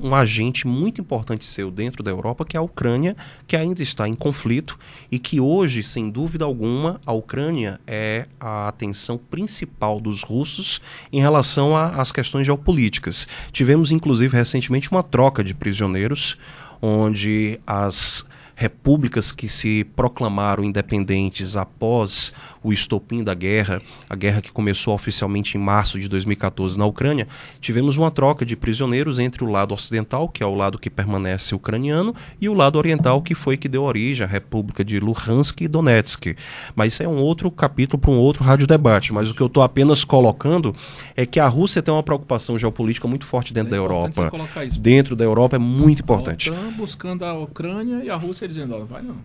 [0.00, 4.08] um agente muito importante seu dentro da Europa, que é a Ucrânia, que ainda está
[4.08, 4.78] em conflito
[5.10, 10.80] e que hoje, sem dúvida alguma, a Ucrânia é a atenção principal dos russos
[11.12, 13.26] em relação às questões geopolíticas.
[13.52, 16.36] Tivemos, inclusive, recentemente uma troca de prisioneiros,
[16.80, 18.26] onde as
[18.62, 22.32] repúblicas que se proclamaram independentes após
[22.62, 27.26] o estopim da guerra, a guerra que começou oficialmente em março de 2014 na Ucrânia,
[27.60, 31.54] tivemos uma troca de prisioneiros entre o lado ocidental, que é o lado que permanece
[31.54, 35.68] ucraniano, e o lado oriental, que foi que deu origem à República de Luhansk e
[35.68, 36.36] Donetsk.
[36.74, 39.12] Mas isso é um outro capítulo para um outro rádio debate.
[39.12, 40.74] Mas o que eu estou apenas colocando
[41.16, 44.30] é que a Rússia tem uma preocupação geopolítica muito forte dentro é da Europa.
[44.78, 46.50] Dentro da Europa é muito importante.
[46.50, 49.16] A OTAN buscando a Ucrânia e a Rússia dizendo, ó, vai não.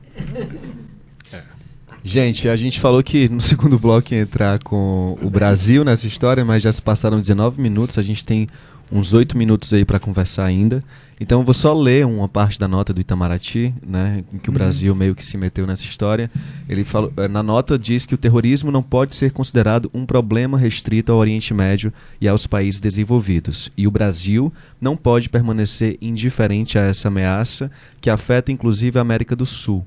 [2.07, 6.45] Gente, a gente falou que no segundo bloco ia entrar com o Brasil nessa história,
[6.45, 8.47] mas já se passaram 19 minutos, a gente tem
[8.89, 10.81] uns 8 minutos aí para conversar ainda.
[11.19, 14.53] Então eu vou só ler uma parte da nota do Itamaraty, né, em que o
[14.53, 14.57] uhum.
[14.57, 16.31] Brasil meio que se meteu nessa história.
[16.69, 20.57] Ele falou, eh, na nota diz que o terrorismo não pode ser considerado um problema
[20.57, 21.91] restrito ao Oriente Médio
[22.21, 28.09] e aos países desenvolvidos, e o Brasil não pode permanecer indiferente a essa ameaça que
[28.09, 29.85] afeta inclusive a América do Sul.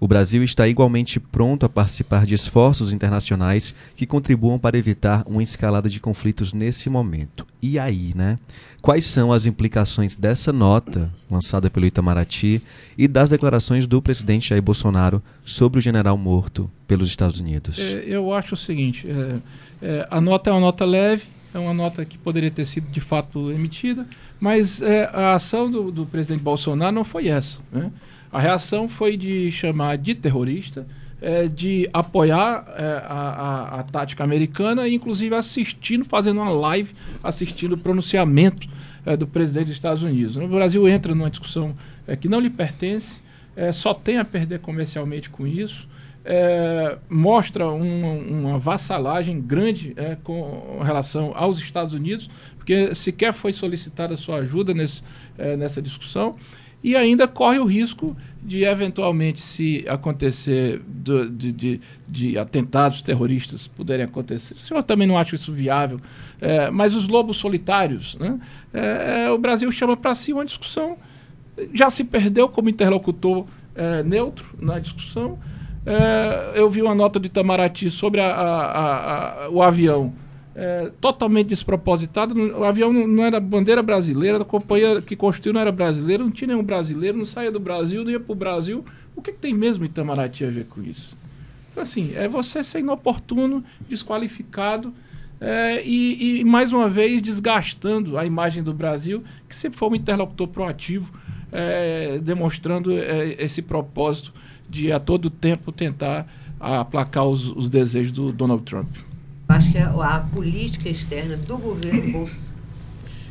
[0.00, 5.42] O Brasil está igualmente pronto a participar de esforços internacionais que contribuam para evitar uma
[5.42, 7.44] escalada de conflitos nesse momento.
[7.60, 8.38] E aí, né?
[8.80, 12.62] Quais são as implicações dessa nota lançada pelo Itamaraty
[12.96, 17.78] e das declarações do presidente Jair Bolsonaro sobre o general morto pelos Estados Unidos?
[17.78, 19.38] É, eu acho o seguinte: é,
[19.82, 23.00] é, a nota é uma nota leve, é uma nota que poderia ter sido de
[23.00, 24.06] fato emitida,
[24.38, 27.58] mas é, a ação do, do presidente Bolsonaro não foi essa.
[27.72, 27.90] Né?
[28.32, 30.86] A reação foi de chamar de terrorista,
[31.20, 37.72] é, de apoiar é, a, a, a, tática americana inclusive, assistindo, fazendo uma live, assistindo
[37.72, 38.68] o pronunciamento
[39.04, 40.36] é, do presidente dos Estados Unidos.
[40.36, 41.74] O Brasil entra numa discussão
[42.06, 43.20] é, que não lhe pertence,
[43.56, 45.88] é, só tem a perder comercialmente com isso.
[46.24, 54.14] É, mostra um, uma vassalagem grande com relação aos Estados Unidos, porque sequer foi solicitada
[54.14, 55.02] sua ajuda nesse,
[55.56, 56.36] nessa discussão
[56.82, 63.66] e ainda corre o risco de, eventualmente, se acontecer do, de, de, de, atentados terroristas
[63.66, 64.56] puderem acontecer.
[64.64, 66.00] Senhor também não acha isso viável,
[66.40, 68.38] é, mas os lobos solitários, né?
[68.72, 70.96] É, é o Brasil chama para si uma discussão,
[71.74, 75.38] já se perdeu como interlocutor é, neutro na discussão.
[75.84, 80.12] É, eu vi uma nota de Itamaraty sobre a, a, a, o avião
[80.58, 82.34] é, totalmente despropositado.
[82.34, 86.48] O avião não, era bandeira brasileira, a companhia que construiu não era brasileira, não tinha
[86.48, 88.84] nenhum brasileiro, não saía do Brasil, não ia para o Brasil.
[89.14, 91.16] O que, que, tem mesmo Itamaraty a ver com isso?
[91.70, 94.92] Então, assim, é você ser inoportuno, desqualificado
[95.40, 99.94] é, e, e, mais uma vez, desgastando a imagem do Brasil, que sempre foi um
[99.94, 101.12] interlocutor proativo,
[101.52, 104.34] é, demonstrando é, esse propósito
[104.68, 106.26] de, a todo tempo, tentar
[106.58, 108.88] aplacar os, os desejos do Donald Trump.
[109.48, 112.58] Acho que a, a política externa do governo Bolsonaro,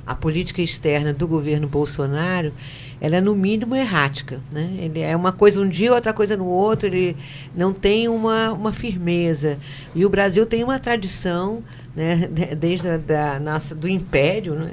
[0.05, 2.53] a política externa do governo Bolsonaro,
[2.99, 4.73] ela é no mínimo errática, né?
[4.79, 6.87] Ele é uma coisa um dia, outra coisa no outro.
[6.87, 7.15] Ele
[7.55, 9.59] não tem uma, uma firmeza.
[9.93, 11.61] E o Brasil tem uma tradição,
[11.93, 12.27] né?
[12.57, 14.71] Desde a, da nossa do Império, né?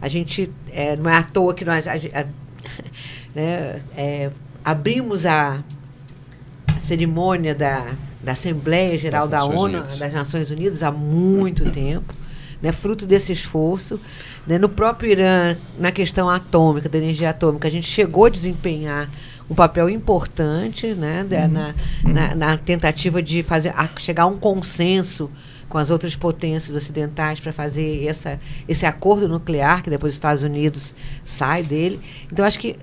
[0.00, 1.94] A gente é, não é à toa que nós a,
[3.34, 3.82] né?
[3.96, 4.30] é,
[4.64, 5.62] abrimos a
[6.78, 9.98] cerimônia da da Assembleia Geral das da Nações ONU, Unidas.
[9.98, 12.14] das Nações Unidas, há muito tempo,
[12.60, 14.00] né, fruto desse esforço.
[14.46, 19.08] Né, no próprio Irã, na questão atômica, da energia atômica, a gente chegou a desempenhar
[19.50, 24.38] um papel importante né, da, na, na, na, tentativa de fazer a, chegar a um
[24.38, 25.28] consenso
[25.68, 30.42] com as outras potências ocidentais para fazer essa, esse acordo nuclear, que depois os Estados
[30.42, 30.94] Unidos
[31.24, 32.00] sai dele.
[32.30, 32.76] Então, acho que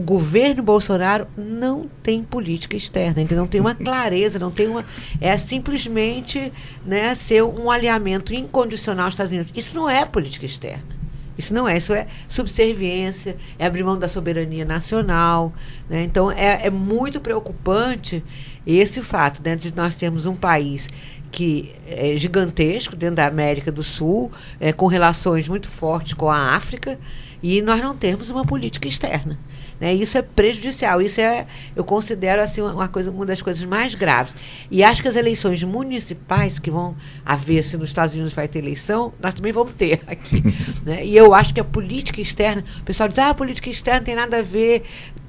[0.00, 4.82] o governo Bolsonaro não tem política externa, ele não tem uma clareza, não tem uma.
[5.20, 6.50] É simplesmente
[6.86, 9.52] né, ser um alinhamento incondicional aos Estados Unidos.
[9.54, 10.98] Isso não é política externa.
[11.36, 15.52] Isso não é, isso é subserviência, é abrir mão da soberania nacional.
[15.88, 16.02] Né?
[16.02, 18.24] Então, é, é muito preocupante
[18.66, 20.88] esse fato né, de nós termos um país
[21.30, 26.54] que é gigantesco dentro da América do Sul, é, com relações muito fortes com a
[26.54, 26.98] África,
[27.42, 29.38] e nós não temos uma política externa.
[29.80, 29.94] Né?
[29.94, 31.00] Isso é prejudicial.
[31.00, 34.36] Isso é, eu considero assim uma coisa, uma das coisas mais graves.
[34.70, 38.58] E acho que as eleições municipais que vão haver, se nos Estados Unidos vai ter
[38.58, 40.42] eleição, nós também vamos ter aqui.
[40.84, 41.04] né?
[41.04, 44.14] E eu acho que a política externa, o pessoal diz, ah, a política externa tem
[44.14, 44.82] nada a ver,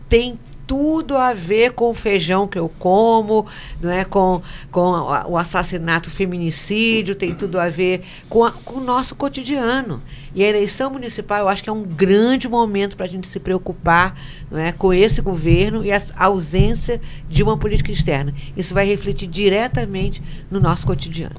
[0.10, 0.38] tem
[0.72, 3.46] tudo a ver com o feijão que eu como,
[3.82, 4.06] não é?
[4.06, 4.42] com,
[4.72, 4.82] com
[5.28, 10.02] o assassinato, o feminicídio, tem tudo a ver com, a, com o nosso cotidiano.
[10.34, 13.38] E a eleição municipal, eu acho que é um grande momento para a gente se
[13.38, 14.18] preocupar
[14.50, 14.72] não é?
[14.72, 18.34] com esse governo e a ausência de uma política externa.
[18.56, 21.36] Isso vai refletir diretamente no nosso cotidiano.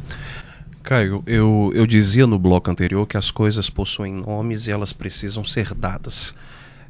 [0.83, 5.43] Caio, eu, eu dizia no bloco anterior que as coisas possuem nomes e elas precisam
[5.43, 6.35] ser dadas.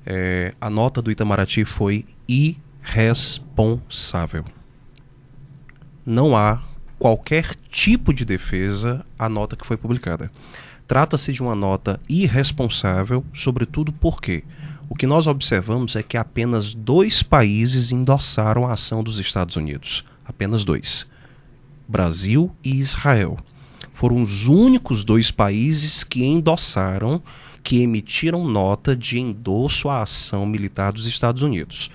[0.05, 4.44] É, a nota do Itamaraty foi irresponsável.
[6.05, 6.61] Não há
[6.98, 10.30] qualquer tipo de defesa à nota que foi publicada.
[10.86, 14.44] Trata-se de uma nota irresponsável, sobretudo porque
[14.88, 20.05] o que nós observamos é que apenas dois países endossaram a ação dos Estados Unidos.
[20.24, 21.07] Apenas dois:
[21.88, 23.38] Brasil e Israel.
[23.94, 27.22] Foram os únicos dois países que endossaram
[27.63, 31.91] que emitiram nota de endosso à ação militar dos Estados Unidos.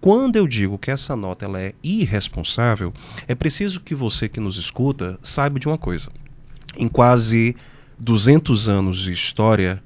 [0.00, 2.92] Quando eu digo que essa nota ela é irresponsável,
[3.28, 6.10] é preciso que você que nos escuta saiba de uma coisa.
[6.76, 7.54] Em quase
[8.00, 9.80] 200 anos de história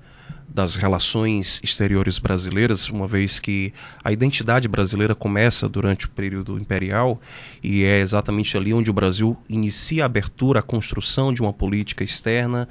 [0.57, 7.20] das relações exteriores brasileiras, uma vez que a identidade brasileira começa durante o período imperial
[7.62, 12.03] e é exatamente ali onde o Brasil inicia a abertura, a construção de uma política
[12.03, 12.66] externa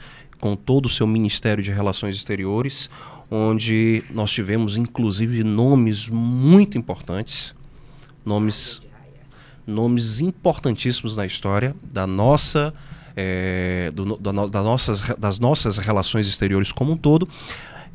[0.45, 2.87] com todo o seu Ministério de Relações Exteriores,
[3.31, 7.55] onde nós tivemos inclusive nomes muito importantes,
[8.23, 8.79] nomes,
[9.65, 12.71] nomes importantíssimos na história da nossa,
[13.17, 17.27] é, do, da, da nossas, das nossas relações exteriores como um todo.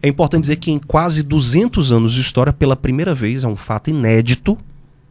[0.02, 3.54] É importante dizer que em quase 200 anos de história, pela primeira vez, é um
[3.54, 4.58] fato inédito,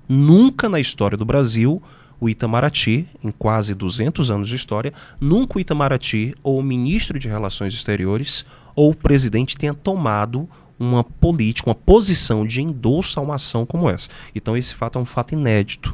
[0.10, 1.82] nunca na história do Brasil,
[2.20, 7.28] o Itamaraty, em quase 200 anos de história, nunca o Itamaraty ou o ministro de
[7.28, 8.46] Relações Exteriores
[8.76, 10.48] ou o presidente tenha tomado
[10.80, 14.10] uma política, uma posição de endosso a uma ação como essa.
[14.34, 15.94] Então esse fato é um fato inédito.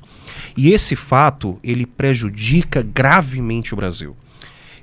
[0.55, 4.15] E esse fato, ele prejudica gravemente o Brasil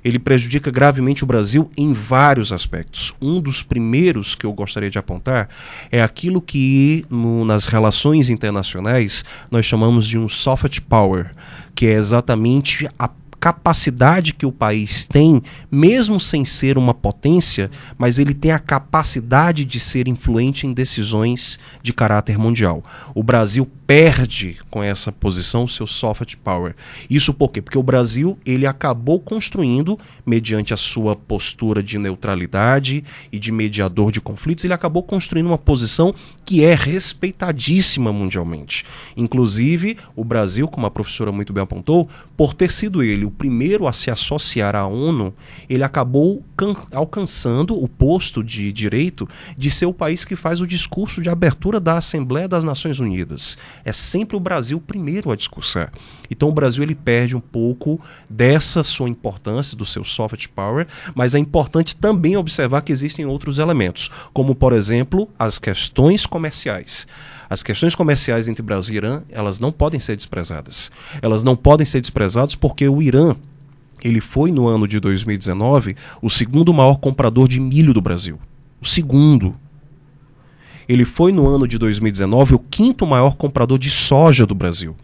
[0.03, 3.13] ele prejudica gravemente o Brasil em vários aspectos.
[3.21, 5.49] Um dos primeiros que eu gostaria de apontar
[5.91, 11.31] é aquilo que no, nas relações internacionais nós chamamos de um soft power,
[11.73, 13.09] que é exatamente a
[13.43, 19.65] capacidade que o país tem, mesmo sem ser uma potência, mas ele tem a capacidade
[19.65, 22.81] de ser influente em decisões de caráter mundial.
[23.13, 26.75] O Brasil perde com essa posição o seu soft power.
[27.09, 27.61] Isso por quê?
[27.61, 34.11] Porque o Brasil ele acabou construindo, mediante a sua postura de neutralidade e de mediador
[34.11, 36.13] de conflitos, ele acabou construindo uma posição
[36.45, 38.85] que é respeitadíssima mundialmente.
[39.17, 42.07] Inclusive, o Brasil, como a professora muito bem apontou,
[42.37, 45.33] por ter sido ele o primeiro a se associar à ONU,
[45.69, 46.43] ele acabou
[46.91, 49.27] alcançando o posto de direito
[49.57, 53.57] de ser o país que faz o discurso de abertura da Assembleia das Nações Unidas
[53.85, 55.91] é sempre o Brasil primeiro a discursar.
[56.29, 61.35] Então o Brasil ele perde um pouco dessa sua importância, do seu soft power, mas
[61.35, 67.07] é importante também observar que existem outros elementos, como por exemplo as questões comerciais.
[67.49, 70.91] As questões comerciais entre Brasil e Irã, elas não podem ser desprezadas.
[71.21, 73.35] Elas não podem ser desprezadas porque o Irã
[74.03, 78.39] ele foi no ano de 2019 o segundo maior comprador de milho do Brasil.
[78.81, 79.55] O segundo.
[80.87, 84.95] Ele foi no ano de 2019 o quinto maior comprador de soja do Brasil.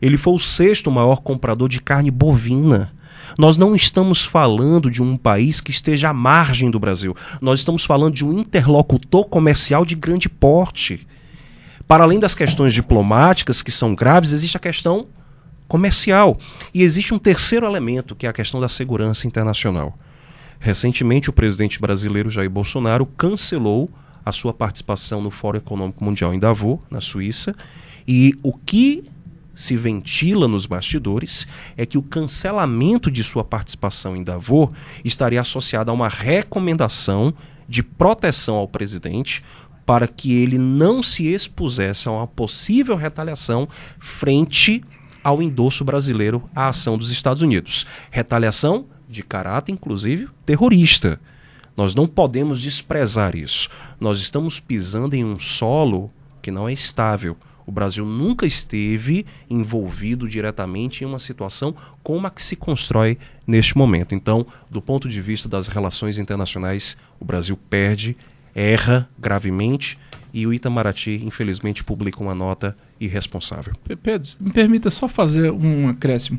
[0.00, 2.92] Ele foi o sexto maior comprador de carne bovina.
[3.38, 7.14] Nós não estamos falando de um país que esteja à margem do Brasil.
[7.40, 11.06] Nós estamos falando de um interlocutor comercial de grande porte.
[11.86, 15.06] Para além das questões diplomáticas, que são graves, existe a questão
[15.68, 16.38] comercial.
[16.72, 19.96] E existe um terceiro elemento, que é a questão da segurança internacional.
[20.58, 23.90] Recentemente, o presidente brasileiro Jair Bolsonaro cancelou
[24.26, 27.54] a sua participação no Fórum Econômico Mundial em Davos, na Suíça,
[28.08, 29.04] E o que
[29.54, 31.46] se ventila nos bastidores
[31.76, 34.68] é que o cancelamento de sua participação em Davos
[35.04, 37.34] estaria associado a uma recomendação
[37.68, 39.42] de proteção ao presidente
[39.84, 43.68] para que ele não se expusesse a uma possível retaliação
[43.98, 44.84] frente
[45.24, 47.86] ao endosso brasileiro à ação dos Estados Unidos.
[48.10, 51.20] Retaliação de caráter, inclusive, terrorista.
[51.76, 53.68] Nós não podemos desprezar isso.
[54.00, 56.10] Nós estamos pisando em um solo
[56.40, 57.36] que não é estável.
[57.66, 63.76] O Brasil nunca esteve envolvido diretamente em uma situação como a que se constrói neste
[63.76, 64.14] momento.
[64.14, 68.16] Então, do ponto de vista das relações internacionais, o Brasil perde,
[68.54, 69.98] erra gravemente
[70.32, 73.74] e o Itamaraty, infelizmente, publica uma nota irresponsável.
[74.02, 76.38] Pedro, me permita só fazer um acréscimo.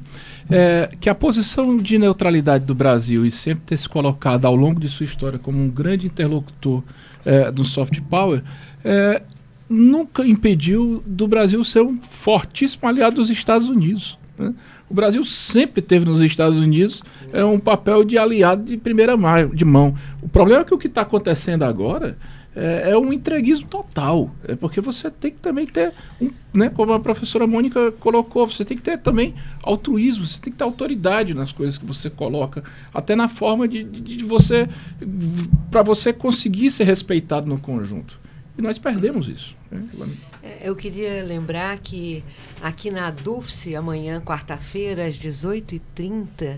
[0.49, 4.79] É, que a posição de neutralidade do Brasil e sempre ter se colocado ao longo
[4.79, 6.83] de sua história como um grande interlocutor
[7.25, 8.41] é, do soft power
[8.83, 9.21] é,
[9.69, 14.17] nunca impediu do Brasil ser um fortíssimo aliado dos Estados Unidos.
[14.37, 14.53] Né?
[14.89, 17.03] O Brasil sempre teve nos Estados Unidos
[17.33, 19.95] é, um papel de aliado de primeira mão.
[20.21, 22.17] O problema é que o que está acontecendo agora
[22.59, 24.31] é, é, um entreguismo total.
[24.47, 28.65] É porque você tem que também ter, um, né, como a professora Mônica colocou, você
[28.65, 32.63] tem que ter também altruísmo, você tem que ter autoridade nas coisas que você coloca,
[32.91, 34.67] até na forma de, de, de você,
[35.69, 38.19] para você conseguir ser respeitado no conjunto.
[38.57, 39.55] E nós perdemos isso.
[39.69, 39.87] Né?
[40.41, 42.23] É, eu queria lembrar que
[42.59, 46.57] aqui na DUFSE, amanhã, quarta-feira, às 18h30,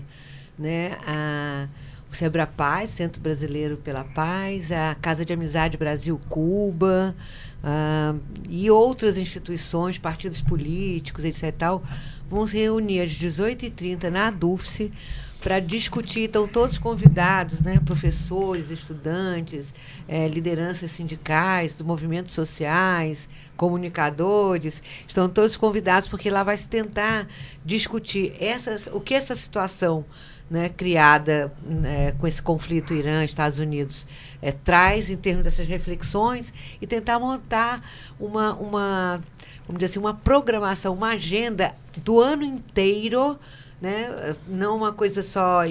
[0.58, 1.68] né, a,
[2.10, 7.14] o Sebra Paz, Centro Brasileiro pela Paz, a Casa de Amizade Brasil-Cuba
[7.62, 11.54] uh, e outras instituições, partidos políticos, etc.
[11.56, 11.82] Tal,
[12.28, 14.92] vão se reunir às 18h30 na DUFSE
[15.40, 16.24] para discutir.
[16.24, 17.80] Estão todos convidados, né?
[17.84, 19.72] professores, estudantes,
[20.06, 27.26] é, lideranças sindicais, movimentos sociais, comunicadores, estão todos convidados porque lá vai se tentar
[27.64, 30.04] discutir essas, o que essa situação
[30.50, 34.06] né, criada né, com esse conflito Irã-Estados Unidos
[34.42, 37.80] é, traz em termos dessas reflexões e tentar montar
[38.18, 39.22] uma, uma,
[39.66, 41.72] vamos dizer assim, uma programação, uma agenda
[42.02, 43.38] do ano inteiro
[43.80, 44.36] né?
[44.46, 45.62] não uma coisa só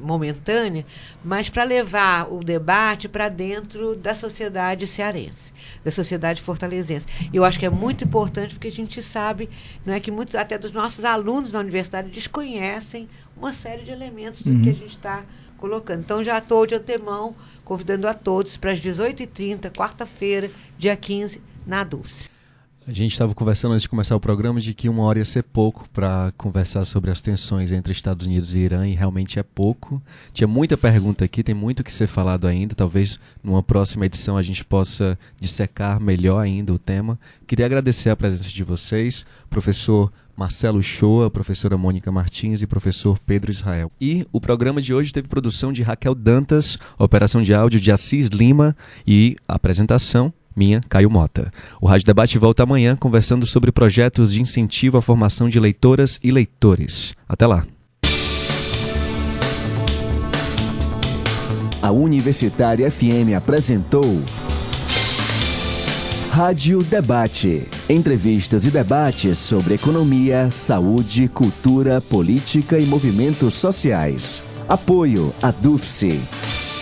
[0.00, 0.86] momentânea,
[1.22, 5.52] mas para levar o debate para dentro da sociedade cearense,
[5.84, 7.06] da sociedade fortalezense.
[7.32, 9.50] Eu acho que é muito importante porque a gente sabe
[9.84, 13.06] não é que muitos até dos nossos alunos da universidade desconhecem
[13.36, 14.62] uma série de elementos do uhum.
[14.62, 15.24] que a gente está
[15.58, 16.00] colocando.
[16.00, 17.34] Então já estou de antemão
[17.64, 22.36] convidando a todos para as 18h30, quarta-feira, dia 15, na Dulce.
[22.88, 25.42] A gente estava conversando antes de começar o programa de que uma hora ia ser
[25.42, 30.00] pouco para conversar sobre as tensões entre Estados Unidos e Irã, e realmente é pouco.
[30.32, 32.76] Tinha muita pergunta aqui, tem muito que ser falado ainda.
[32.76, 37.18] Talvez numa próxima edição a gente possa dissecar melhor ainda o tema.
[37.44, 43.50] Queria agradecer a presença de vocês, professor Marcelo Shoa, professora Mônica Martins e professor Pedro
[43.50, 43.90] Israel.
[44.00, 48.28] E o programa de hoje teve produção de Raquel Dantas, operação de áudio de Assis
[48.28, 48.76] Lima
[49.06, 51.50] e apresentação minha, Caio Mota.
[51.80, 56.30] O Rádio Debate volta amanhã conversando sobre projetos de incentivo à formação de leitoras e
[56.30, 57.14] leitores.
[57.28, 57.66] Até lá.
[61.82, 64.20] A Universitária FM apresentou
[66.36, 67.66] Rádio Debate.
[67.88, 74.42] Entrevistas e debates sobre economia, saúde, cultura, política e movimentos sociais.
[74.68, 76.75] Apoio a DUFSE.